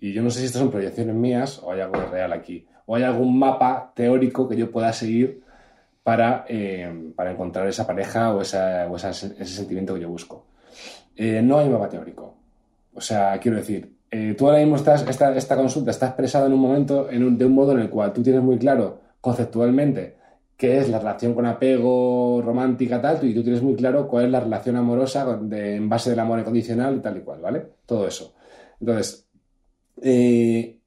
Y 0.00 0.14
yo 0.14 0.22
no 0.22 0.30
sé 0.30 0.40
si 0.40 0.46
estas 0.46 0.60
son 0.60 0.70
proyecciones 0.70 1.14
mías 1.14 1.60
o 1.62 1.70
hay 1.70 1.80
algo 1.80 2.00
real 2.10 2.32
aquí. 2.32 2.66
O 2.86 2.96
hay 2.96 3.02
algún 3.02 3.38
mapa 3.38 3.92
teórico 3.94 4.48
que 4.48 4.56
yo 4.56 4.70
pueda 4.70 4.92
seguir 4.92 5.42
para, 6.02 6.46
eh, 6.48 7.12
para 7.14 7.30
encontrar 7.30 7.68
esa 7.68 7.86
pareja 7.86 8.34
o, 8.34 8.40
esa, 8.40 8.88
o 8.90 8.96
ese 8.96 9.44
sentimiento 9.44 9.94
que 9.94 10.00
yo 10.00 10.08
busco. 10.08 10.46
no 11.16 11.58
hay 11.58 11.68
mapa 11.68 11.90
teórico. 11.90 12.36
O 12.94 13.00
sea, 13.00 13.38
quiero 13.38 13.58
decir, 13.58 13.91
eh, 14.14 14.34
tú 14.36 14.46
ahora 14.46 14.58
mismo 14.58 14.76
estás, 14.76 15.08
esta, 15.08 15.34
esta 15.34 15.56
consulta 15.56 15.90
está 15.90 16.08
expresada 16.08 16.46
en 16.46 16.52
un 16.52 16.60
momento, 16.60 17.04
de 17.06 17.46
un 17.46 17.52
modo 17.54 17.72
en 17.72 17.78
el 17.78 17.88
cual 17.88 18.12
tú 18.12 18.22
tienes 18.22 18.42
muy 18.42 18.58
claro 18.58 19.00
conceptualmente 19.22 20.16
qué 20.54 20.78
es 20.78 20.90
la 20.90 20.98
relación 20.98 21.32
con 21.32 21.46
apego 21.46 22.42
romántica, 22.44 23.00
tal, 23.00 23.24
y 23.26 23.32
tú 23.34 23.42
tienes 23.42 23.62
muy 23.62 23.74
claro 23.74 24.06
cuál 24.06 24.26
es 24.26 24.30
la 24.30 24.40
relación 24.40 24.76
amorosa 24.76 25.40
en 25.50 25.88
base 25.88 26.10
del 26.10 26.20
amor 26.20 26.40
incondicional 26.40 26.96
y 26.96 27.00
tal 27.00 27.16
y 27.16 27.20
cual, 27.22 27.40
¿vale? 27.40 27.66
Todo 27.86 28.06
eso. 28.06 28.34
Entonces, 28.78 29.26
eh, 30.02 30.78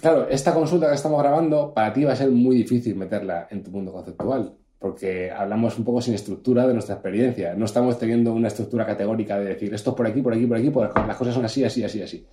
claro, 0.00 0.28
esta 0.28 0.54
consulta 0.54 0.88
que 0.88 0.94
estamos 0.94 1.20
grabando, 1.20 1.74
para 1.74 1.92
ti 1.92 2.04
va 2.04 2.12
a 2.12 2.16
ser 2.16 2.30
muy 2.30 2.54
difícil 2.54 2.94
meterla 2.94 3.48
en 3.50 3.64
tu 3.64 3.72
mundo 3.72 3.92
conceptual, 3.92 4.54
porque 4.78 5.28
hablamos 5.32 5.76
un 5.76 5.84
poco 5.84 6.00
sin 6.00 6.14
estructura 6.14 6.68
de 6.68 6.74
nuestra 6.74 6.94
experiencia. 6.94 7.52
No 7.54 7.64
estamos 7.64 7.98
teniendo 7.98 8.32
una 8.32 8.46
estructura 8.46 8.86
categórica 8.86 9.40
de 9.40 9.46
decir 9.46 9.74
esto 9.74 9.90
es 9.90 9.96
por 9.96 10.06
aquí, 10.06 10.22
por 10.22 10.34
aquí, 10.34 10.46
por 10.46 10.56
aquí, 10.56 10.70
porque 10.70 11.00
las 11.04 11.16
cosas 11.16 11.34
son 11.34 11.44
así, 11.44 11.64
así, 11.64 11.82
así, 11.82 12.00
así. 12.00 12.26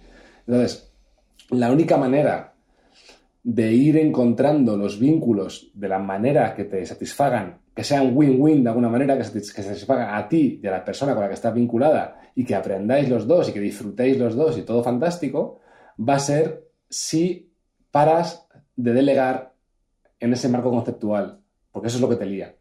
Entonces, 0.47 0.91
la 1.49 1.71
única 1.71 1.97
manera 1.97 2.53
de 3.43 3.71
ir 3.71 3.97
encontrando 3.97 4.75
los 4.75 4.99
vínculos 4.99 5.71
de 5.73 5.87
la 5.87 5.99
manera 5.99 6.53
que 6.53 6.65
te 6.65 6.85
satisfagan, 6.85 7.59
que 7.73 7.83
sean 7.83 8.11
win-win 8.15 8.63
de 8.63 8.69
alguna 8.69 8.89
manera, 8.89 9.17
que, 9.17 9.23
se, 9.23 9.63
satisfagan 9.63 10.15
a 10.15 10.27
ti 10.27 10.59
y 10.61 10.67
a 10.67 10.71
la 10.71 10.83
persona 10.83 11.13
con 11.13 11.21
la 11.21 11.29
que 11.29 11.35
estás 11.35 11.53
vinculada 11.53 12.19
y 12.35 12.43
que 12.43 12.55
aprendáis 12.55 13.07
los 13.07 13.27
dos 13.27 13.47
y 13.47 13.53
que 13.53 13.59
disfrutéis 13.59 14.17
los 14.17 14.35
dos 14.35 14.57
y 14.57 14.63
todo 14.63 14.83
fantástico, 14.83 15.59
va 15.97 16.15
a 16.15 16.19
ser 16.19 16.67
si 16.89 17.51
paras 17.91 18.47
de 18.75 18.93
delegar 18.93 19.53
en 20.19 20.33
ese 20.33 20.49
marco 20.49 20.71
conceptual, 20.71 21.39
porque 21.71 21.87
eso 21.87 21.97
es 21.97 22.01
lo 22.01 22.09
que 22.09 22.15
te 22.15 22.25
lía. 22.25 22.55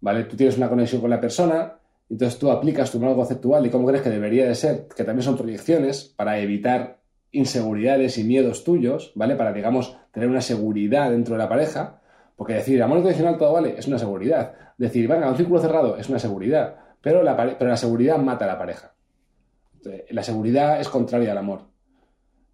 ¿Vale? 0.00 0.24
Tú 0.24 0.36
tienes 0.36 0.58
una 0.58 0.68
conexión 0.68 1.00
con 1.00 1.10
la 1.10 1.20
persona, 1.20 1.78
entonces 2.10 2.38
tú 2.38 2.50
aplicas 2.50 2.90
tu 2.90 3.00
marco 3.00 3.16
conceptual 3.16 3.64
y 3.64 3.70
cómo 3.70 3.86
crees 3.86 4.02
que 4.02 4.10
debería 4.10 4.46
de 4.46 4.54
ser, 4.54 4.86
que 4.94 5.04
también 5.04 5.24
son 5.24 5.36
proyecciones 5.36 6.12
para 6.16 6.38
evitar 6.38 7.00
inseguridades 7.32 8.18
y 8.18 8.24
miedos 8.24 8.64
tuyos, 8.64 9.12
¿vale? 9.14 9.36
Para, 9.36 9.52
digamos, 9.52 9.96
tener 10.12 10.28
una 10.28 10.40
seguridad 10.40 11.10
dentro 11.10 11.34
de 11.34 11.38
la 11.38 11.48
pareja, 11.48 12.00
porque 12.36 12.54
decir, 12.54 12.82
amor 12.82 13.02
tradicional 13.02 13.38
todo 13.38 13.52
vale, 13.52 13.74
es 13.78 13.86
una 13.86 13.98
seguridad. 13.98 14.52
Decir, 14.78 15.08
venga, 15.08 15.28
un 15.28 15.36
círculo 15.36 15.60
cerrado, 15.60 15.96
es 15.96 16.08
una 16.08 16.18
seguridad. 16.18 16.76
Pero 17.00 17.22
la, 17.22 17.36
pero 17.36 17.70
la 17.70 17.76
seguridad 17.76 18.18
mata 18.18 18.44
a 18.44 18.48
la 18.48 18.58
pareja. 18.58 18.94
La 20.10 20.22
seguridad 20.22 20.80
es 20.80 20.88
contraria 20.88 21.32
al 21.32 21.38
amor. 21.38 21.62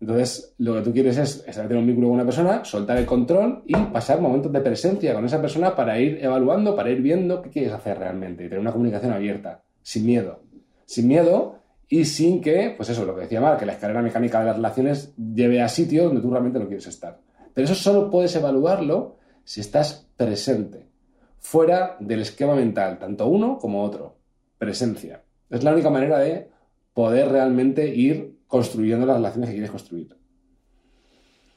Entonces, 0.02 0.54
lo 0.58 0.74
que 0.74 0.82
tú 0.82 0.92
quieres 0.92 1.16
es 1.16 1.44
establecer 1.46 1.76
un 1.76 1.86
vínculo 1.86 2.08
con 2.08 2.16
una 2.16 2.24
persona, 2.24 2.64
soltar 2.64 2.98
el 2.98 3.06
control 3.06 3.62
y 3.66 3.76
pasar 3.76 4.20
momentos 4.20 4.52
de 4.52 4.60
presencia 4.60 5.14
con 5.14 5.24
esa 5.24 5.40
persona 5.40 5.76
para 5.76 5.98
ir 6.00 6.18
evaluando, 6.20 6.74
para 6.74 6.90
ir 6.90 7.00
viendo 7.00 7.40
qué 7.40 7.50
quieres 7.50 7.72
hacer 7.72 7.98
realmente 7.98 8.44
y 8.44 8.48
tener 8.48 8.58
una 8.58 8.72
comunicación 8.72 9.12
abierta, 9.12 9.62
sin 9.80 10.04
miedo. 10.04 10.40
Sin 10.86 11.06
miedo 11.06 11.61
y 11.88 12.04
sin 12.04 12.40
que, 12.40 12.74
pues 12.76 12.88
eso, 12.88 13.04
lo 13.04 13.14
que 13.14 13.22
decía 13.22 13.40
Mar, 13.40 13.58
que 13.58 13.66
la 13.66 13.72
escalera 13.72 14.02
mecánica 14.02 14.40
de 14.40 14.46
las 14.46 14.56
relaciones 14.56 15.14
lleve 15.16 15.60
a 15.60 15.68
sitios 15.68 16.06
donde 16.06 16.22
tú 16.22 16.30
realmente 16.30 16.58
no 16.58 16.66
quieres 16.66 16.86
estar. 16.86 17.20
Pero 17.52 17.64
eso 17.66 17.74
solo 17.74 18.10
puedes 18.10 18.34
evaluarlo 18.34 19.18
si 19.44 19.60
estás 19.60 20.08
presente, 20.16 20.88
fuera 21.38 21.96
del 22.00 22.22
esquema 22.22 22.54
mental, 22.54 22.98
tanto 22.98 23.26
uno 23.26 23.58
como 23.58 23.82
otro. 23.82 24.16
Presencia. 24.58 25.22
Es 25.50 25.64
la 25.64 25.72
única 25.72 25.90
manera 25.90 26.18
de 26.18 26.48
poder 26.94 27.28
realmente 27.28 27.94
ir 27.94 28.38
construyendo 28.46 29.04
las 29.06 29.16
relaciones 29.16 29.48
que 29.48 29.54
quieres 29.54 29.70
construir. 29.70 30.16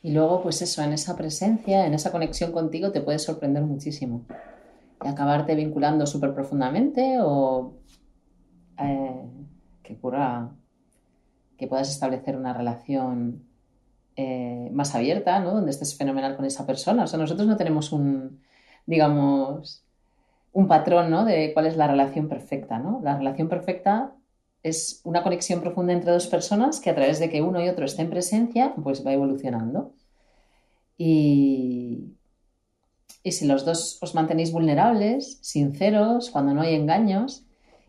Y 0.02 0.12
luego, 0.12 0.44
pues 0.44 0.62
eso, 0.62 0.84
en 0.84 0.94
esa 0.94 1.16
presencia, 1.16 1.88
en 1.88 1.94
esa 1.94 2.12
conexión 2.12 2.52
contigo, 2.52 2.92
te 2.92 3.02
puede 3.02 3.20
sorprender 3.20 3.64
muchísimo. 3.64 4.26
Y 5.04 5.08
acabarte 5.08 5.56
vinculando 5.56 6.06
súper 6.06 6.34
profundamente 6.34 7.18
o 7.22 7.74
eh, 8.80 9.26
que 9.86 9.96
cura 9.96 10.52
que 11.58 11.68
puedas 11.68 11.90
establecer 11.90 12.36
una 12.36 12.54
relación 12.54 13.44
eh, 14.18 14.70
más 14.74 14.96
abierta, 14.96 15.40
¿no? 15.40 15.54
Donde 15.54 15.72
estés 15.72 15.98
fenomenal 15.98 16.36
con 16.36 16.46
esa 16.46 16.66
persona. 16.66 17.04
O 17.04 17.08
sea, 17.08 17.20
nosotros 17.20 17.48
no 17.48 17.58
tenemos 17.58 17.92
un, 17.92 18.42
digamos, 18.86 19.84
un 20.52 20.68
patrón, 20.68 21.10
¿no? 21.10 21.26
De 21.26 21.54
cuál 21.54 21.68
es 21.68 21.78
la 21.78 21.88
relación 21.88 22.28
perfecta, 22.28 22.80
¿no? 22.80 23.02
La 23.04 23.18
relación 23.18 23.48
perfecta 23.50 24.16
es 24.64 25.02
una 25.04 25.22
conexión 25.22 25.62
profunda 25.62 25.94
entre 25.94 26.12
dos 26.12 26.28
personas 26.28 26.80
que 26.80 26.90
a 26.90 26.96
través 26.96 27.20
de 27.20 27.30
que 27.30 27.42
uno 27.42 27.64
y 27.64 27.70
otro 27.70 27.86
estén 27.86 28.06
en 28.06 28.12
presencia, 28.12 28.74
pues 28.84 29.06
va 29.06 29.14
evolucionando. 29.14 29.94
Y, 30.98 32.16
y 33.22 33.32
si 33.34 33.46
los 33.46 33.66
dos 33.66 34.00
os 34.02 34.16
mantenéis 34.16 34.52
vulnerables, 34.52 35.40
sinceros, 35.42 36.32
cuando 36.32 36.54
no 36.54 36.62
hay 36.62 36.76
engaños, 36.76 37.46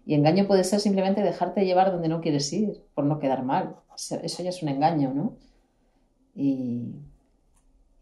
y 0.06 0.14
engaño 0.14 0.46
puede 0.46 0.62
ser 0.62 0.78
simplemente 0.78 1.20
dejarte 1.20 1.66
llevar 1.66 1.90
donde 1.90 2.08
no 2.08 2.20
quieres 2.20 2.52
ir, 2.52 2.80
por 2.94 3.04
no 3.04 3.18
quedar 3.18 3.42
mal. 3.42 3.76
Eso 3.96 4.42
ya 4.42 4.50
es 4.50 4.62
un 4.62 4.68
engaño, 4.68 5.12
¿no? 5.12 5.36
Y, 6.34 6.94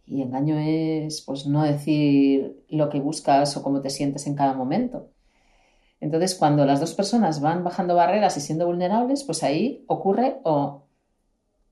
y 0.06 0.20
engaño 0.20 0.58
es 0.58 1.22
pues 1.22 1.46
no 1.46 1.62
decir 1.62 2.62
lo 2.68 2.90
que 2.90 3.00
buscas 3.00 3.56
o 3.56 3.62
cómo 3.62 3.80
te 3.80 3.88
sientes 3.88 4.26
en 4.26 4.34
cada 4.34 4.52
momento. 4.52 5.08
Entonces, 5.98 6.34
cuando 6.34 6.66
las 6.66 6.78
dos 6.80 6.92
personas 6.92 7.40
van 7.40 7.64
bajando 7.64 7.94
barreras 7.94 8.36
y 8.36 8.42
siendo 8.42 8.66
vulnerables, 8.66 9.24
pues 9.24 9.42
ahí 9.42 9.82
ocurre 9.86 10.40
o 10.44 10.82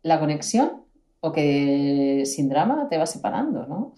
la 0.03 0.19
conexión 0.19 0.85
o 1.21 1.31
que 1.33 2.23
sin 2.25 2.49
drama 2.49 2.89
te 2.89 2.97
va 2.97 3.05
separando, 3.05 3.67
¿no? 3.67 3.93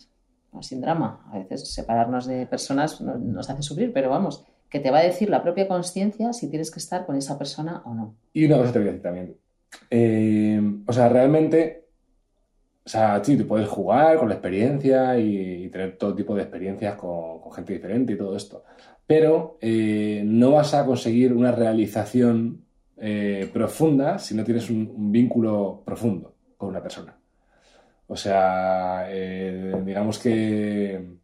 sin 0.63 0.81
drama. 0.81 1.25
A 1.33 1.39
veces 1.39 1.73
separarnos 1.73 2.27
de 2.27 2.47
personas 2.47 3.01
nos 3.01 3.51
hace 3.51 3.63
sufrir, 3.63 3.93
pero 3.93 4.11
vamos, 4.11 4.45
que 4.75 4.81
te 4.81 4.91
va 4.91 4.99
a 4.99 5.05
decir 5.05 5.31
la 5.31 5.41
propia 5.41 5.69
conciencia 5.69 6.33
si 6.33 6.51
tienes 6.51 6.69
que 6.73 6.81
estar 6.81 7.07
con 7.07 7.15
esa 7.15 7.39
persona 7.39 7.81
o 7.85 7.95
no. 7.95 8.17
Y 8.33 8.47
una 8.47 8.57
cosa 8.57 8.73
te 8.73 8.81
voy 8.81 8.89
a 8.89 8.91
decir 8.91 9.03
también. 9.05 9.37
Eh, 9.89 10.61
o 10.85 10.93
sea, 10.93 11.09
realmente, 11.09 11.85
o 12.85 12.89
sea, 12.89 13.23
sí, 13.23 13.37
tú 13.37 13.47
puedes 13.47 13.69
jugar 13.69 14.19
con 14.19 14.29
la 14.29 14.35
experiencia 14.35 15.17
y, 15.17 15.69
tener 15.69 15.97
todo 15.97 16.17
tipo 16.17 16.35
de 16.35 16.43
experiencias 16.43 16.97
con, 16.97 17.53
gente 17.53 17.73
diferente 17.73 18.15
y 18.15 18.17
todo 18.17 18.37
esto, 18.37 18.65
pero 19.07 19.59
eh, 19.61 20.25
no 20.27 20.51
vas 20.51 20.75
a 20.75 20.85
conseguir 20.85 21.33
una 21.33 21.53
realización 21.53 22.65
eh, 22.97 23.49
profunda 23.53 24.19
si 24.19 24.35
no 24.35 24.43
tienes 24.43 24.71
un, 24.71 25.13
vínculo 25.13 25.85
profundo 25.85 26.35
con 26.57 26.71
una 26.71 26.83
persona. 26.83 27.17
O 28.09 28.17
sea, 28.17 29.07
digamos 29.85 30.19
que 30.19 31.15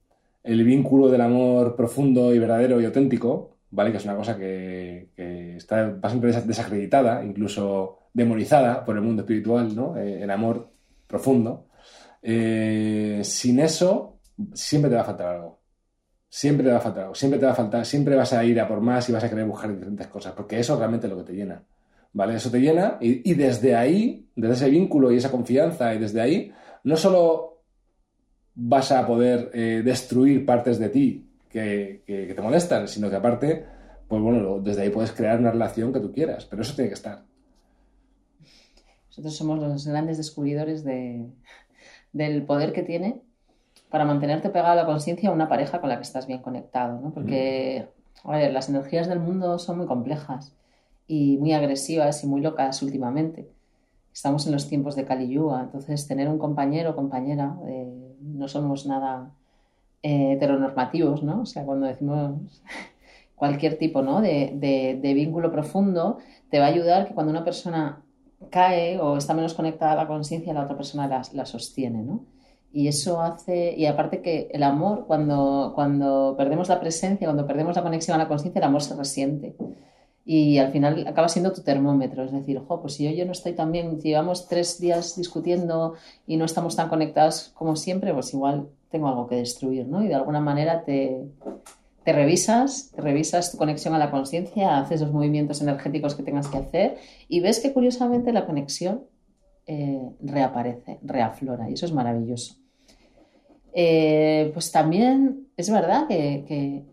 el 0.42 0.64
vínculo 0.64 1.08
del 1.08 1.20
amor 1.20 1.76
profundo 1.76 2.34
y 2.34 2.38
verdadero 2.38 2.80
y 2.80 2.84
auténtico, 2.84 3.58
¿vale? 3.70 3.90
Que 3.90 3.98
es 3.98 4.04
una 4.04 4.16
cosa 4.16 4.36
que, 4.36 5.10
está 5.56 5.90
bastante 5.90 6.28
desacreditada, 6.42 7.24
incluso 7.24 7.98
demonizada 8.12 8.84
por 8.84 8.96
el 8.96 9.02
mundo 9.02 9.22
espiritual, 9.22 9.74
¿no? 9.74 9.96
Eh, 9.96 10.22
el 10.22 10.30
amor 10.30 10.70
profundo. 11.06 11.66
Eh, 12.22 13.20
sin 13.24 13.60
eso, 13.60 14.20
siempre 14.54 14.90
te 14.90 14.96
va 14.96 15.02
a 15.02 15.04
faltar 15.04 15.28
algo. 15.28 15.60
Siempre 16.28 16.64
te 16.64 16.70
va 16.70 16.78
a 16.78 16.80
faltar 16.80 17.02
algo, 17.04 17.14
siempre 17.14 17.40
te 17.40 17.46
va 17.46 17.52
a 17.52 17.54
faltar, 17.56 17.84
siempre 17.84 18.14
vas 18.14 18.32
a 18.32 18.44
ir 18.44 18.60
a 18.60 18.68
por 18.68 18.80
más 18.80 19.08
y 19.08 19.12
vas 19.12 19.24
a 19.24 19.28
querer 19.28 19.46
buscar 19.46 19.72
diferentes 19.72 20.06
cosas, 20.06 20.32
porque 20.32 20.60
eso 20.60 20.76
realmente 20.76 21.06
es 21.06 21.12
lo 21.12 21.18
que 21.18 21.32
te 21.32 21.32
llena. 21.34 21.62
¿Vale? 22.12 22.34
Eso 22.34 22.50
te 22.50 22.60
llena 22.60 22.98
y, 23.00 23.34
desde 23.34 23.76
ahí, 23.76 24.28
desde 24.34 24.54
ese 24.54 24.70
vínculo 24.70 25.12
y 25.12 25.16
esa 25.16 25.30
confianza, 25.30 25.94
y 25.94 25.98
desde 25.98 26.20
ahí, 26.20 26.52
no 26.82 26.96
solo 26.96 27.49
vas 28.54 28.92
a 28.92 29.06
poder 29.06 29.50
eh, 29.54 29.82
destruir 29.84 30.44
partes 30.44 30.78
de 30.78 30.88
ti 30.88 31.26
que, 31.48 32.02
que, 32.06 32.34
te 32.34 32.42
molestan, 32.42 32.88
sino 32.88 33.10
que 33.10 33.16
aparte, 33.16 33.64
pues 34.08 34.22
bueno, 34.22 34.60
desde 34.60 34.82
ahí 34.82 34.90
puedes 34.90 35.12
crear 35.12 35.38
una 35.38 35.50
relación 35.50 35.92
que 35.92 36.00
tú 36.00 36.12
quieras, 36.12 36.46
pero 36.46 36.62
eso 36.62 36.74
tiene 36.74 36.90
que 36.90 36.94
estar. 36.94 37.22
Nosotros 39.08 39.36
somos 39.36 39.58
los 39.58 39.86
grandes 39.86 40.16
descubridores 40.16 40.84
de, 40.84 41.26
del 42.12 42.44
poder 42.44 42.72
que 42.72 42.82
tiene 42.82 43.20
para 43.90 44.04
mantenerte 44.04 44.50
pegado 44.50 44.72
a 44.72 44.76
la 44.76 44.86
conciencia 44.86 45.30
a 45.30 45.32
una 45.32 45.48
pareja 45.48 45.80
con 45.80 45.88
la 45.88 45.96
que 45.96 46.02
estás 46.02 46.26
bien 46.26 46.40
conectado, 46.40 47.00
¿no? 47.00 47.12
Porque, 47.12 47.88
a 48.22 48.30
ver, 48.30 48.52
las 48.52 48.68
energías 48.68 49.08
del 49.08 49.18
mundo 49.18 49.58
son 49.58 49.78
muy 49.78 49.86
complejas 49.86 50.54
y 51.08 51.38
muy 51.38 51.52
agresivas 51.52 52.22
y 52.22 52.28
muy 52.28 52.40
locas 52.40 52.82
últimamente. 52.82 53.48
Estamos 54.12 54.46
en 54.46 54.52
los 54.52 54.68
tiempos 54.68 54.94
de 54.94 55.04
Kali 55.04 55.28
Yuga, 55.28 55.60
entonces 55.60 56.06
tener 56.06 56.28
un 56.28 56.38
compañero 56.38 56.90
o 56.90 56.96
compañera, 56.96 57.56
eh, 57.66 57.99
no 58.40 58.48
somos 58.48 58.86
nada 58.86 59.30
eh, 60.02 60.32
heteronormativos, 60.32 61.22
¿no? 61.22 61.42
O 61.42 61.46
sea, 61.46 61.64
cuando 61.64 61.86
decimos 61.86 62.62
cualquier 63.36 63.78
tipo 63.78 64.02
¿no? 64.02 64.20
de, 64.20 64.98
vínculo 65.14 65.52
profundo, 65.52 66.18
te 66.50 66.58
va 66.58 66.66
a 66.66 66.68
ayudar 66.68 67.06
que 67.06 67.14
cuando 67.14 67.30
una 67.30 67.44
persona 67.44 68.02
cae 68.50 68.98
o 68.98 69.18
está 69.18 69.34
menos 69.34 69.54
conectada 69.54 69.92
a 69.92 69.96
la 69.96 70.08
conciencia, 70.08 70.54
la 70.54 70.64
otra 70.64 70.76
persona 70.76 71.06
la, 71.06 71.22
la 71.34 71.44
sostiene, 71.44 72.02
¿no? 72.02 72.24
Y 72.72 72.88
eso 72.88 73.20
hace, 73.20 73.74
y 73.76 73.86
aparte 73.86 74.22
que 74.22 74.48
el 74.52 74.62
amor, 74.62 75.04
cuando, 75.06 75.72
cuando 75.74 76.34
perdemos 76.38 76.68
la 76.68 76.80
presencia, 76.80 77.26
cuando 77.26 77.46
perdemos 77.46 77.76
la 77.76 77.82
conexión 77.82 78.14
a 78.14 78.18
la 78.18 78.28
conciencia, 78.28 78.60
el 78.60 78.64
amor 78.64 78.82
se 78.82 78.96
resiente. 78.96 79.56
Y 80.24 80.58
al 80.58 80.70
final 80.70 81.06
acaba 81.06 81.28
siendo 81.28 81.52
tu 81.52 81.62
termómetro. 81.62 82.24
Es 82.24 82.32
decir, 82.32 82.58
jo, 82.58 82.80
pues 82.80 82.94
si 82.94 83.04
yo, 83.04 83.10
yo 83.10 83.24
no 83.24 83.32
estoy 83.32 83.52
tan 83.52 83.72
bien, 83.72 84.00
llevamos 84.00 84.48
tres 84.48 84.80
días 84.80 85.16
discutiendo 85.16 85.94
y 86.26 86.36
no 86.36 86.44
estamos 86.44 86.76
tan 86.76 86.88
conectados 86.88 87.50
como 87.54 87.76
siempre, 87.76 88.12
pues 88.12 88.32
igual 88.34 88.68
tengo 88.90 89.08
algo 89.08 89.26
que 89.26 89.36
destruir, 89.36 89.86
¿no? 89.86 90.04
Y 90.04 90.08
de 90.08 90.14
alguna 90.14 90.40
manera 90.40 90.84
te, 90.84 91.26
te 92.04 92.12
revisas, 92.12 92.90
te 92.94 93.02
revisas 93.02 93.52
tu 93.52 93.58
conexión 93.58 93.94
a 93.94 93.98
la 93.98 94.10
conciencia, 94.10 94.78
haces 94.78 95.00
los 95.00 95.12
movimientos 95.12 95.60
energéticos 95.62 96.14
que 96.14 96.22
tengas 96.22 96.48
que 96.48 96.58
hacer 96.58 96.98
y 97.28 97.40
ves 97.40 97.60
que 97.60 97.72
curiosamente 97.72 98.32
la 98.32 98.46
conexión 98.46 99.04
eh, 99.66 100.00
reaparece, 100.20 100.98
reaflora 101.02 101.70
y 101.70 101.74
eso 101.74 101.86
es 101.86 101.92
maravilloso. 101.92 102.56
Eh, 103.72 104.50
pues 104.52 104.72
también 104.72 105.48
es 105.56 105.70
verdad 105.70 106.08
que, 106.08 106.84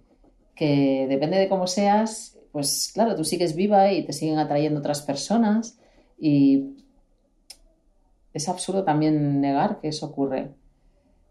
depende 1.10 1.40
de 1.40 1.50
cómo 1.50 1.66
seas, 1.66 2.37
pues 2.58 2.90
claro, 2.92 3.16
tú 3.16 3.24
sigues 3.24 3.56
viva 3.56 3.94
y 3.94 4.04
te 4.04 4.14
siguen 4.14 4.40
atrayendo 4.40 4.80
otras 4.80 5.04
personas 5.04 5.78
y 6.18 6.76
es 8.34 8.50
absurdo 8.50 8.84
también 8.84 9.40
negar 9.42 9.80
que 9.80 9.90
eso 9.90 10.08
ocurre. 10.08 10.56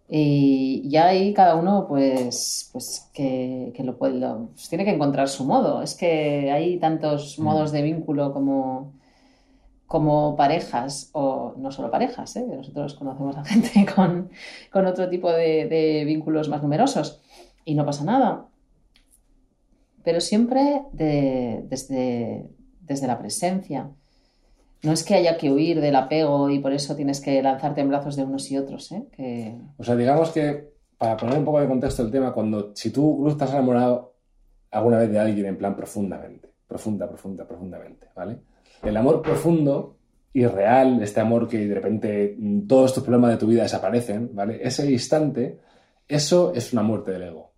Y 0.09 0.89
ya 0.89 1.07
ahí 1.07 1.35
cada 1.35 1.57
uno, 1.57 1.87
pues, 1.89 2.71
pues 2.73 3.11
que, 3.13 3.75
lo 3.83 3.99
puede, 3.99 4.21
pues 4.21 4.69
tiene 4.69 4.85
que 4.85 4.93
encontrar 4.93 5.29
su 5.29 5.45
modo. 5.45 5.83
Es 5.83 5.97
que 5.97 6.53
hay 6.53 6.79
tantos 6.79 7.41
mm. 7.41 7.43
modos 7.43 7.73
de 7.73 7.83
vínculo 7.83 8.33
como, 8.33 8.93
como 9.89 10.37
parejas, 10.37 11.11
o 11.13 11.55
no 11.57 11.73
solo 11.73 11.91
parejas, 11.91 12.37
¿eh? 12.37 12.47
nosotros 12.49 12.95
conocemos 12.95 13.37
a 13.37 13.45
gente 13.45 13.85
con, 13.97 14.31
otro 14.87 15.09
tipo 15.09 15.33
de, 15.33 16.05
vínculos 16.07 16.49
más 16.49 16.63
numerosos 16.63 17.21
y 17.65 17.75
no 17.75 17.85
pasa 17.85 18.05
nada. 18.05 18.47
Pero 20.07 20.21
siempre 20.21 20.85
desde, 20.93 22.47
desde 22.81 23.07
la 23.09 23.19
presencia. 23.19 23.91
No 24.85 24.93
es 24.93 25.03
que 25.03 25.17
haya 25.17 25.37
que 25.37 25.51
huir 25.51 25.81
del 25.81 25.97
apego 25.97 26.49
y 26.49 26.61
por 26.61 26.73
eso 26.73 26.95
tienes 26.95 27.21
que 27.21 27.43
lanzarte 27.43 27.81
en 27.81 27.89
brazos 27.89 28.15
de 28.15 28.23
unos 28.23 28.49
y 28.53 28.57
otros. 28.57 28.93
¿eh? 28.93 29.59
O 29.77 29.83
sea, 29.83 29.97
digamos 29.97 30.31
que, 30.31 30.71
para 30.97 31.17
poner 31.17 31.37
un 31.37 31.45
poco 31.45 31.61
de 31.61 31.67
contexto 31.67 32.05
el 32.05 32.13
tema, 32.13 32.33
cuando 32.33 32.71
si 32.77 32.91
tú, 32.91 33.19
Luz, 33.21 33.33
estás 33.33 33.51
enamorado 33.51 34.15
alguna 34.71 34.99
vez 34.99 35.11
de 35.11 35.19
alguien 35.19 35.47
en 35.47 35.59
plan 35.59 35.75
profundamente, 35.75 36.51
profunda, 36.69 37.09
profunda, 37.09 37.45
profundamente, 37.45 38.07
¿vale? 38.15 38.39
El 38.85 38.97
amor 38.97 39.21
profundo 39.23 39.97
y 40.33 40.47
real, 40.47 41.03
este 41.03 41.19
amor 41.19 41.49
que 41.49 41.67
de 41.67 41.75
repente 41.75 42.39
todos 42.69 42.95
tus 42.95 43.03
problemas 43.03 43.33
de 43.33 43.39
tu 43.39 43.49
vida 43.49 43.65
desaparecen, 43.65 44.31
¿vale? 44.37 44.61
Ese 44.63 44.89
instante, 44.89 45.59
eso 46.07 46.53
es 46.55 46.73
una 46.73 46.83
muerte 46.85 47.11
del 47.11 47.25
ego. 47.25 47.56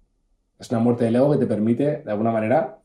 Es 0.58 0.70
una 0.70 0.80
muerte 0.80 1.04
del 1.04 1.16
ego 1.16 1.30
que 1.32 1.38
te 1.38 1.46
permite, 1.46 2.02
de 2.02 2.10
alguna 2.10 2.32
manera, 2.32 2.78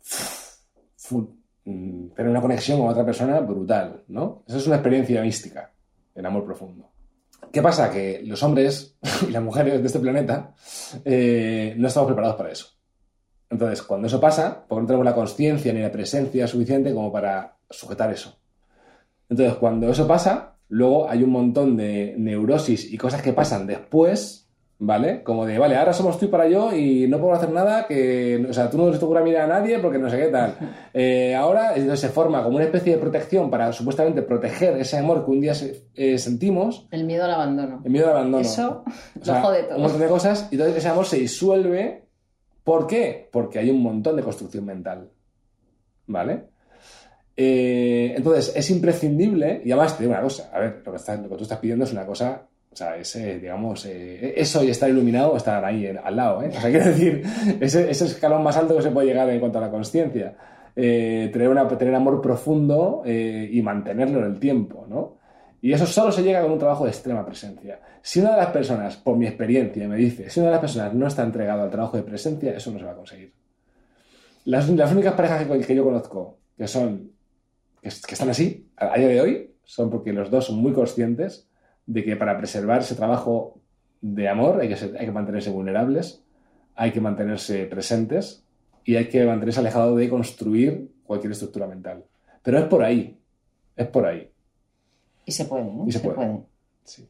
mm, 1.09 2.09
tener 2.15 2.29
una 2.29 2.41
conexión 2.41 2.79
con 2.79 2.89
otra 2.89 3.05
persona 3.05 3.39
brutal, 3.39 4.03
¿no? 4.07 4.43
Esa 4.47 4.57
es 4.57 4.67
una 4.67 4.75
experiencia 4.77 5.21
mística, 5.21 5.71
el 6.13 6.25
amor 6.25 6.45
profundo. 6.45 6.91
¿Qué 7.51 7.61
pasa? 7.61 7.91
Que 7.91 8.21
los 8.23 8.41
hombres 8.43 8.97
y 9.27 9.31
las 9.31 9.43
mujeres 9.43 9.79
de 9.81 9.87
este 9.87 9.99
planeta 9.99 10.53
eh, 11.05 11.75
no 11.77 11.87
estamos 11.87 12.07
preparados 12.07 12.35
para 12.35 12.51
eso. 12.51 12.67
Entonces, 13.49 13.83
cuando 13.83 14.07
eso 14.07 14.19
pasa, 14.19 14.65
porque 14.67 14.81
no 14.81 14.87
tenemos 14.87 15.05
la 15.05 15.13
conciencia 15.13 15.71
ni 15.71 15.79
la 15.79 15.91
presencia 15.91 16.47
suficiente 16.47 16.93
como 16.93 17.11
para 17.11 17.57
sujetar 17.69 18.11
eso. 18.11 18.39
Entonces, 19.29 19.55
cuando 19.57 19.89
eso 19.89 20.07
pasa, 20.07 20.57
luego 20.69 21.07
hay 21.07 21.21
un 21.23 21.29
montón 21.29 21.77
de 21.77 22.15
neurosis 22.17 22.91
y 22.91 22.97
cosas 22.97 23.21
que 23.21 23.33
pasan 23.33 23.67
después, 23.67 24.42
¿vale? 24.85 25.23
Como 25.23 25.45
de, 25.45 25.57
vale, 25.57 25.77
ahora 25.77 25.93
somos 25.93 26.19
tú 26.19 26.25
y 26.25 26.27
para 26.27 26.47
yo 26.47 26.75
y 26.75 27.07
no 27.07 27.17
puedo 27.17 27.33
hacer 27.33 27.51
nada 27.51 27.87
que, 27.87 28.45
o 28.49 28.53
sea, 28.53 28.69
tú 28.69 28.77
no 28.77 28.89
les 28.89 28.99
toca 28.99 29.21
mirar 29.21 29.43
a 29.49 29.59
nadie 29.59 29.79
porque 29.79 29.97
no 29.97 30.09
sé 30.09 30.17
qué 30.17 30.27
tal. 30.27 30.55
Eh, 30.95 31.33
ahora 31.33 31.73
entonces, 31.75 32.01
se 32.01 32.09
forma 32.09 32.43
como 32.43 32.57
una 32.57 32.65
especie 32.65 32.93
de 32.93 32.99
protección 32.99 33.49
para 33.49 33.73
supuestamente 33.73 34.21
proteger 34.21 34.77
ese 34.77 34.97
amor 34.97 35.25
que 35.25 35.31
un 35.31 35.41
día 35.41 35.53
eh, 35.95 36.19
sentimos. 36.19 36.87
El 36.91 37.05
miedo 37.05 37.23
al 37.23 37.31
abandono. 37.31 37.81
El 37.83 37.91
miedo 37.91 38.09
al 38.11 38.17
abandono. 38.17 38.41
Eso 38.41 38.83
lo 39.25 39.41
jode 39.41 39.63
todo. 39.63 39.77
Un 39.77 39.81
montón 39.81 40.01
de 40.01 40.07
cosas 40.07 40.47
y 40.51 40.55
entonces 40.55 40.77
ese 40.77 40.87
amor 40.89 41.05
se 41.05 41.17
disuelve. 41.17 42.03
¿Por 42.63 42.85
qué? 42.85 43.27
Porque 43.31 43.57
hay 43.57 43.71
un 43.71 43.81
montón 43.81 44.15
de 44.15 44.21
construcción 44.21 44.65
mental. 44.65 45.09
¿Vale? 46.05 46.43
Eh, 47.35 48.13
entonces, 48.15 48.53
es 48.55 48.69
imprescindible, 48.69 49.61
y 49.65 49.71
además 49.71 49.97
te 49.97 50.03
digo 50.03 50.13
una 50.13 50.21
cosa, 50.21 50.51
a 50.53 50.59
ver, 50.59 50.83
lo 50.85 50.91
que, 50.93 51.35
tú 51.35 51.43
estás 51.43 51.57
pidiendo 51.57 51.85
es 51.85 51.91
una 51.91 52.05
cosa, 52.05 52.47
o 52.73 52.75
sea, 52.75 52.97
ese, 52.97 53.39
digamos, 53.39 53.85
eh, 53.85 54.33
eso 54.35 54.63
y 54.63 54.69
estar 54.69 54.89
iluminado 54.89 55.37
estar 55.37 55.63
ahí 55.63 55.87
al 55.87 56.15
lado, 56.15 56.41
¿eh? 56.41 56.49
O 56.49 56.59
sea, 56.59 56.61
quiero 56.71 56.85
decir, 56.85 57.23
ese, 57.59 57.89
ese 57.89 58.05
escalón 58.05 58.43
más 58.43 58.57
alto 58.57 58.75
que 58.75 58.81
se 58.81 58.91
puede 58.91 59.07
llegar 59.07 59.29
en 59.29 59.39
cuanto 59.39 59.59
a 59.59 59.61
la 59.61 59.71
conciencia. 59.71 60.35
Eh, 60.75 61.29
tener, 61.31 61.49
una, 61.49 61.67
tener 61.67 61.93
amor 61.93 62.19
profundo 62.19 63.03
y 63.05 63.61
mantenerlo 63.61 64.19
en 64.19 64.25
el 64.25 64.39
tiempo, 64.39 64.85
¿no? 64.89 65.17
Y 65.61 65.71
eso 65.71 65.85
solo 65.85 66.11
se 66.11 66.23
llega 66.23 66.41
con 66.41 66.51
un 66.51 66.59
trabajo 66.59 66.83
de 66.83 66.89
extrema 66.89 67.25
presencia. 67.25 67.79
Si 68.01 68.19
una 68.19 68.31
de 68.31 68.37
las 68.37 68.47
personas, 68.47 68.97
por 68.97 69.15
mi 69.15 69.27
experiencia, 69.27 69.87
me 69.87 69.95
dice, 69.95 70.29
si 70.29 70.39
una 70.39 70.49
de 70.49 70.53
las 70.55 70.61
personas 70.61 70.93
no 70.93 71.07
está 71.07 71.23
entregado 71.23 71.61
al 71.61 71.69
trabajo 71.69 71.95
de 71.95 72.03
presencia, 72.03 72.53
eso 72.53 72.71
no 72.71 72.79
se 72.79 72.85
va 72.85 72.91
a 72.91 72.95
conseguir. 72.95 73.31
Las, 74.45 74.67
las 74.69 74.91
únicas 74.91 75.13
parejas 75.13 75.45
que, 75.45 75.59
que 75.59 75.75
yo 75.75 75.85
conozco 75.85 76.39
que 76.57 76.67
son 76.67 77.13
que, 77.83 77.89
están 77.89 78.29
así 78.29 78.69
a 78.77 78.97
día 78.97 79.07
de 79.07 79.21
hoy 79.21 79.55
son 79.63 79.89
porque 79.89 80.13
los 80.13 80.29
dos 80.29 80.45
son 80.45 80.57
muy 80.57 80.73
conscientes 80.73 81.47
de 81.85 82.03
que 82.03 82.15
para 82.15 82.37
preservar 82.37 82.81
ese 82.81 82.95
trabajo 82.95 83.59
de 84.01 84.27
amor 84.27 84.61
hay 84.61 84.69
que, 84.69 84.75
hay 84.75 85.05
que 85.05 85.11
mantenerse 85.11 85.49
vulnerables, 85.49 86.23
hay 86.75 86.91
que 86.91 87.01
mantenerse 87.01 87.65
presentes 87.65 88.43
y 88.83 88.95
hay 88.95 89.07
que 89.07 89.25
mantenerse 89.25 89.59
alejado 89.59 89.95
de 89.95 90.09
construir 90.09 90.91
cualquier 91.03 91.31
estructura 91.31 91.67
mental. 91.67 92.05
Pero 92.41 92.59
es 92.59 92.65
por 92.65 92.83
ahí, 92.83 93.17
es 93.75 93.87
por 93.87 94.05
ahí. 94.05 94.29
Y 95.25 95.31
se 95.31 95.45
puede, 95.45 95.63
¿no? 95.63 95.85
Y 95.87 95.91
se, 95.91 95.99
puede. 95.99 96.41
Sí. 96.83 97.07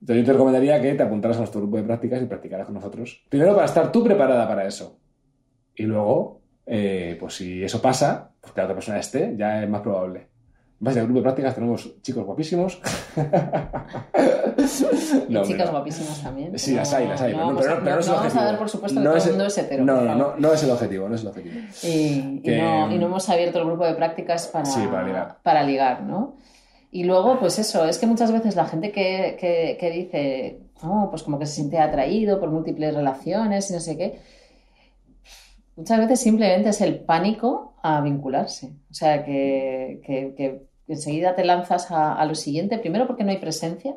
Entonces 0.00 0.22
yo 0.22 0.26
te 0.26 0.32
recomendaría 0.32 0.80
que 0.80 0.94
te 0.94 1.02
apuntaras 1.02 1.36
a 1.36 1.40
nuestro 1.40 1.60
grupo 1.60 1.76
de 1.76 1.82
prácticas 1.84 2.22
y 2.22 2.26
practicaras 2.26 2.66
con 2.66 2.74
nosotros. 2.74 3.24
Primero 3.28 3.54
para 3.54 3.66
estar 3.66 3.90
tú 3.90 4.04
preparada 4.04 4.46
para 4.46 4.66
eso. 4.66 4.98
Y 5.74 5.84
luego 5.84 6.42
eh, 6.66 7.16
pues 7.18 7.34
si 7.34 7.62
eso 7.62 7.82
pasa, 7.82 8.32
pues 8.40 8.52
que 8.52 8.60
la 8.60 8.64
otra 8.64 8.74
persona 8.76 8.98
esté, 8.98 9.34
ya 9.36 9.62
es 9.62 9.68
más 9.68 9.80
probable. 9.80 10.28
Base 10.82 10.98
al 10.98 11.06
grupo 11.06 11.20
de 11.20 11.22
prácticas 11.22 11.54
tenemos 11.54 12.02
chicos 12.02 12.26
guapísimos. 12.26 12.82
no, 15.28 15.44
chicas 15.44 15.70
guapísimas 15.70 16.20
también. 16.20 16.58
Sí, 16.58 16.74
las 16.74 16.92
hay, 16.92 17.06
las 17.06 17.22
hay. 17.22 17.36
No, 17.36 17.56
pero, 17.56 17.80
no, 17.80 18.00
es 18.00 18.08
el 18.08 18.12
vamos 18.12 18.34
a 18.34 18.44
dar 18.44 18.58
por 18.58 18.68
supuesto 18.68 19.00
que 19.00 19.06
todo 19.06 19.16
el 19.16 19.28
mundo 19.28 19.46
es 19.46 19.58
hetero. 19.58 19.84
No, 19.84 20.00
no, 20.00 20.16
no, 20.16 20.34
no 20.36 20.52
es 20.52 20.64
el 20.64 20.72
objetivo, 20.72 21.08
no 21.08 21.14
es 21.14 21.20
el 21.20 21.28
objetivo. 21.28 21.54
Y, 21.84 22.40
no, 22.42 22.92
y 22.92 22.98
no 22.98 23.06
hemos 23.06 23.30
abierto 23.30 23.60
el 23.60 23.66
grupo 23.66 23.86
de 23.86 23.94
prácticas 23.94 24.48
para, 24.48 24.68
para 24.68 25.04
ligar. 25.04 25.38
Para 25.44 25.62
ligar, 25.62 26.02
¿no? 26.02 26.34
Y 26.90 27.04
luego, 27.04 27.38
pues 27.38 27.60
eso, 27.60 27.84
es 27.84 28.00
que 28.00 28.06
muchas 28.06 28.32
veces 28.32 28.56
la 28.56 28.66
gente 28.66 28.90
que, 28.90 29.36
que, 29.38 29.76
que 29.78 29.90
dice, 29.90 30.62
oh, 30.82 31.10
pues 31.10 31.22
como 31.22 31.38
que 31.38 31.46
se 31.46 31.54
siente 31.54 31.78
atraído 31.78 32.40
por 32.40 32.50
múltiples 32.50 32.92
relaciones 32.92 33.70
y 33.70 33.74
no 33.74 33.78
sé 33.78 33.96
qué, 33.96 34.18
Muchas 35.76 36.00
veces 36.00 36.20
simplemente 36.20 36.68
es 36.68 36.80
el 36.80 37.00
pánico 37.00 37.74
a 37.82 38.00
vincularse. 38.00 38.72
O 38.90 38.94
sea, 38.94 39.24
que, 39.24 40.00
enseguida 40.88 41.34
te 41.34 41.44
lanzas 41.44 41.90
a, 41.90 42.24
lo 42.24 42.34
siguiente, 42.34 42.78
primero 42.78 43.06
porque 43.06 43.24
no 43.24 43.30
hay 43.30 43.38
presencia 43.38 43.96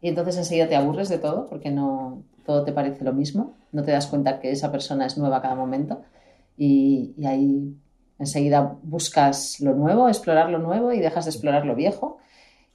y 0.00 0.08
entonces 0.08 0.36
enseguida 0.36 0.68
te 0.68 0.76
aburres 0.76 1.08
de 1.08 1.18
todo 1.18 1.46
porque 1.46 1.70
no, 1.70 2.24
todo 2.44 2.64
te 2.64 2.72
parece 2.72 3.04
lo 3.04 3.12
mismo, 3.12 3.54
no 3.72 3.82
te 3.82 3.92
das 3.92 4.06
cuenta 4.06 4.40
que 4.40 4.50
esa 4.50 4.72
persona 4.72 5.06
es 5.06 5.18
nueva 5.18 5.38
a 5.38 5.42
cada 5.42 5.54
momento 5.54 6.02
y, 6.56 7.14
y 7.16 7.26
ahí 7.26 7.76
enseguida 8.18 8.76
buscas 8.82 9.60
lo 9.60 9.74
nuevo, 9.74 10.08
explorar 10.08 10.50
lo 10.50 10.58
nuevo 10.58 10.92
y 10.92 11.00
dejas 11.00 11.24
de 11.24 11.30
explorar 11.30 11.66
lo 11.66 11.74
viejo. 11.74 12.18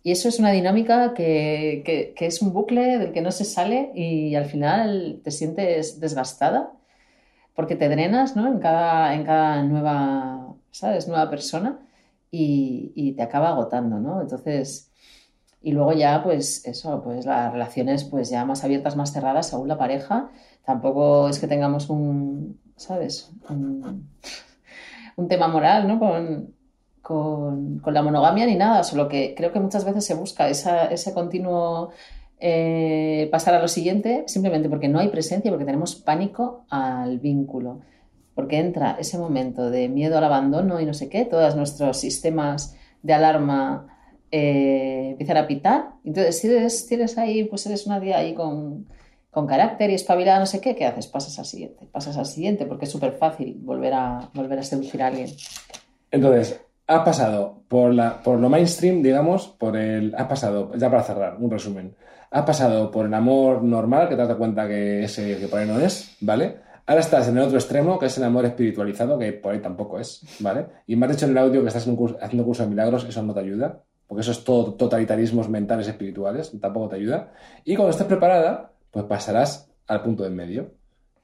Y 0.04 0.12
eso 0.12 0.30
es 0.30 0.39
una 0.39 0.52
dinámica 0.52 1.13
que, 1.13 1.82
que, 1.86 2.13
que, 2.15 2.26
es 2.28 2.41
un 2.41 2.54
bucle 2.54 2.98
del 2.98 3.12
que 3.12 3.22
no 3.22 3.32
se 3.32 3.43
sale 3.43 3.91
y 3.93 4.36
al 4.36 4.46
final 4.46 5.20
te 5.24 5.32
sientes 5.32 6.00
desgastada 6.00 6.72
porque 7.58 7.76
te 7.76 7.89
drenas 7.89 8.36
¿no? 8.36 8.48
en, 8.48 8.60
cada, 8.60 9.15
en 9.15 9.26
cada 9.26 9.63
nueva, 9.63 10.54
¿sabes? 10.72 11.08
nueva 11.08 11.28
persona 11.30 11.80
y, 12.32 13.13
te 13.13 13.24
acaba 13.24 13.50
agotando. 13.50 14.00
¿no? 14.00 14.22
Entonces, 14.22 14.92
y 15.62 15.72
luego 15.72 15.94
ya, 15.94 16.24
pues 16.24 16.66
eso, 16.66 17.02
pues 17.04 17.26
las 17.26 17.52
relaciones 17.52 18.04
pues 18.04 18.30
ya 18.30 18.46
más 18.46 18.63
abiertas, 18.63 18.96
más 18.96 19.12
cerradas, 19.12 19.50
según 19.50 19.68
la 19.68 19.78
pareja. 19.78 20.30
Tampoco 20.66 21.30
es 21.30 21.40
que 21.40 21.48
tengamos 21.48 21.90
un, 21.90 22.60
¿sabes? 22.76 23.32
Un, 23.50 24.10
un 25.16 25.28
tema 25.28 25.48
moral, 25.48 25.88
¿no? 25.88 26.00
Con, 26.00 26.54
con, 27.02 27.80
con, 27.80 27.94
la 27.94 28.02
monogamia 28.02 28.46
ni 28.46 28.56
nada, 28.56 28.84
solo 28.84 29.08
que 29.08 29.34
creo 29.36 29.52
que 29.54 29.60
muchas 29.60 29.86
veces 29.86 30.06
se 30.06 30.13
busca 30.13 30.50
esa, 30.50 30.86
ese 30.88 31.13
continuo 31.13 31.92
eh, 32.40 33.30
pasar 33.32 33.56
a 33.56 33.60
lo 33.60 33.68
siguiente 33.68 34.26
simplemente 34.28 34.70
porque 34.70 34.88
no 34.88 35.00
hay 35.00 35.08
presencia, 35.08 35.50
porque 35.50 35.66
tenemos 35.66 35.96
pánico 35.96 36.66
al 36.70 37.18
vínculo, 37.20 37.82
porque 38.38 38.60
entra 38.60 38.97
ese 39.00 39.17
momento 39.17 39.71
de 39.71 39.89
miedo 39.89 40.15
al 40.19 40.23
abandono 40.23 40.80
y 40.80 40.86
no 40.86 40.93
sé 40.93 41.10
qué, 41.10 41.26
todos 41.26 41.56
nuestros 41.56 41.97
sistemas 41.97 42.78
de 43.02 43.13
alarma 43.15 43.88
eh, 44.30 45.08
empiezan 45.10 45.38
a 45.38 45.47
pitar, 45.47 45.93
entonces 46.06 46.38
si 46.38 46.47
eres, 46.47 46.86
tienes 46.86 47.17
ahí, 47.17 47.45
pues 47.45 47.65
eres 47.65 47.88
una 47.88 48.00
día 48.00 48.19
ahí 48.19 48.36
con, 48.36 48.86
con 49.32 49.47
carácter 49.47 49.89
y 49.89 49.95
espabilada, 49.95 50.38
no 50.38 50.45
sé 50.45 50.62
qué, 50.62 50.76
¿qué 50.76 50.86
haces? 50.86 51.08
Pasas 51.08 51.39
al 51.39 51.45
siguiente, 51.45 51.88
pasas 51.91 52.15
al 52.15 52.28
siguiente, 52.28 52.67
porque 52.67 52.86
es 52.86 52.91
súper 52.91 53.13
fácil 53.13 53.58
volver 53.60 53.93
a, 53.95 54.30
volver 54.36 54.60
a 54.60 54.63
seducir 54.63 55.02
a 55.02 55.08
alguien. 55.08 55.30
Entonces, 56.12 56.62
has 56.86 57.02
pasado 57.04 57.63
por, 57.67 57.91
la, 57.91 58.21
por 58.21 58.38
lo 58.38 58.50
mainstream, 58.50 59.02
digamos, 59.02 59.47
por 59.47 59.76
el. 59.76 60.13
Has 60.13 60.28
pasado, 60.28 60.71
ya 60.76 60.91
para 60.91 61.02
cerrar, 61.02 61.38
un 61.39 61.50
resumen. 61.50 61.95
Has 62.30 62.45
pasado 62.45 62.91
por 62.91 63.08
el 63.08 63.13
amor 63.15 63.63
normal, 63.63 64.08
que 64.08 64.15
te 64.15 64.28
das 64.28 64.38
cuenta 64.38 64.67
que 64.67 65.06
ese 65.06 65.39
que 65.39 65.47
por 65.47 65.58
ahí 65.58 65.67
no 65.67 65.80
es, 65.80 66.15
¿vale? 66.21 66.66
Ahora 66.89 67.02
estás 67.02 67.28
en 67.28 67.38
el 67.38 67.43
otro 67.43 67.58
extremo, 67.58 68.00
que 68.00 68.06
es 68.06 68.17
el 68.17 68.23
amor 68.23 68.45
espiritualizado, 68.45 69.19
que 69.19 69.34
por 69.34 69.54
ahí 69.54 69.62
tampoco 69.62 70.00
es, 70.00 70.21
¿vale? 70.39 70.67
Y 70.88 70.95
me 70.95 71.06
has 71.06 71.12
dicho 71.12 71.26
en 71.26 71.32
el 71.32 71.38
audio 71.38 71.62
que 71.62 71.67
estás 71.67 71.86
haciendo 71.86 72.45
curso 72.45 72.63
de 72.63 72.69
milagros, 72.69 73.04
eso 73.04 73.21
no 73.23 73.34
te 73.34 73.41
ayuda, 73.41 73.84
porque 74.08 74.21
eso 74.21 74.32
es 74.32 74.41
todo 74.45 74.73
totalitarismos 74.76 75.50
mentales 75.50 75.89
espirituales, 75.89 76.50
tampoco 76.62 76.88
te 76.88 76.95
ayuda. 76.95 77.34
Y 77.65 77.76
cuando 77.76 77.91
estés 77.91 78.08
preparada, 78.08 78.71
pues 78.89 79.04
pasarás 79.04 79.69
al 79.86 80.02
punto 80.02 80.23
de 80.23 80.30
medio, 80.30 80.71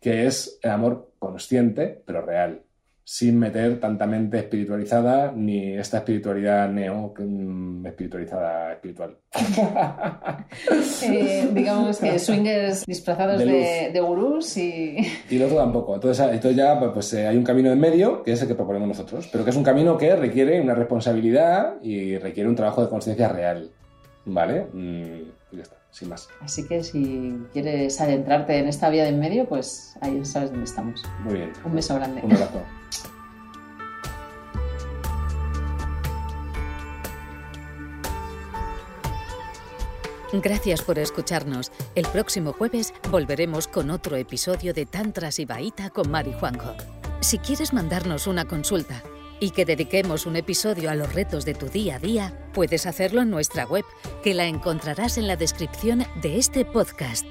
que 0.01 0.27
es 0.27 0.59
el 0.61 0.71
amor 0.71 1.13
consciente, 1.17 2.03
pero 2.05 2.21
real 2.21 2.63
sin 3.05 3.37
meter 3.37 3.79
tanta 3.79 4.07
mente 4.07 4.37
espiritualizada 4.39 5.33
ni 5.33 5.73
esta 5.73 5.97
espiritualidad 5.97 6.69
neo 6.69 7.13
mm, 7.17 7.85
espiritualizada 7.85 8.73
espiritual. 8.73 9.17
eh, 11.03 11.49
digamos 11.53 11.97
que 11.97 12.17
swingers 12.17 12.85
disfrazados 12.85 13.39
de, 13.39 13.91
de, 13.93 14.01
gurús 14.01 14.55
y... 14.57 14.97
Y 15.29 15.37
lo 15.37 15.45
otro 15.45 15.57
tampoco. 15.57 15.95
Entonces, 15.95 16.25
entonces 16.25 16.55
ya 16.55 16.79
pues, 16.79 16.91
pues 16.93 17.13
eh, 17.13 17.27
hay 17.27 17.35
un 17.35 17.43
camino 17.43 17.71
en 17.71 17.79
medio, 17.79 18.23
que 18.23 18.31
es 18.31 18.41
el 18.41 18.47
que 18.47 18.55
proponemos 18.55 18.87
nosotros, 18.87 19.27
pero 19.31 19.43
que 19.43 19.49
es 19.49 19.55
un 19.57 19.63
camino 19.63 19.97
que 19.97 20.15
requiere 20.15 20.61
una 20.61 20.73
responsabilidad 20.73 21.81
y 21.81 22.17
requiere 22.17 22.47
un 22.47 22.55
trabajo 22.55 22.81
de 22.81 22.89
conciencia 22.89 23.27
real. 23.27 23.69
¿Vale? 24.25 24.67
Mm, 24.71 25.21
y 25.51 25.57
ya 25.57 25.63
está, 25.63 25.82
sin 25.93 26.09
más. 26.09 26.27
Así 26.41 26.67
que 26.67 26.83
si 26.83 27.37
quieres 27.53 28.01
adentrarte 28.01 28.57
en 28.57 28.67
esta 28.67 28.89
vía 28.89 29.03
de 29.03 29.09
en 29.09 29.19
medio, 29.19 29.47
pues 29.47 29.95
ahí 30.01 30.25
sabes 30.25 30.49
dónde 30.49 30.65
estamos. 30.65 31.01
Muy 31.23 31.35
bien. 31.35 31.53
Un 31.63 31.75
beso 31.75 31.95
grande. 31.95 32.21
Un 32.23 32.33
abrazo. 32.33 32.61
Gracias 40.41 40.81
por 40.81 40.97
escucharnos. 40.97 41.71
El 41.93 42.07
próximo 42.07 42.53
jueves 42.53 42.91
volveremos 43.11 43.67
con 43.67 43.91
otro 43.91 44.15
episodio 44.15 44.73
de 44.73 44.87
Tantras 44.87 45.37
y 45.37 45.45
Baita 45.45 45.91
con 45.91 46.09
Mari 46.09 46.33
Juanjo. 46.33 46.73
Si 47.19 47.37
quieres 47.37 47.71
mandarnos 47.71 48.25
una 48.25 48.45
consulta 48.45 49.03
y 49.43 49.51
que 49.51 49.65
dediquemos 49.65 50.25
un 50.25 50.37
episodio 50.37 50.89
a 50.89 50.95
los 50.95 51.13
retos 51.13 51.43
de 51.43 51.53
tu 51.53 51.67
día 51.67 51.97
a 51.97 51.99
día, 51.99 52.33
puedes 52.53 52.85
hacerlo 52.85 53.21
en 53.21 53.29
nuestra 53.29 53.65
web, 53.65 53.83
que 54.23 54.33
la 54.33 54.45
encontrarás 54.45 55.17
en 55.17 55.27
la 55.27 55.35
descripción 55.35 56.05
de 56.21 56.37
este 56.37 56.63
podcast. 56.63 57.25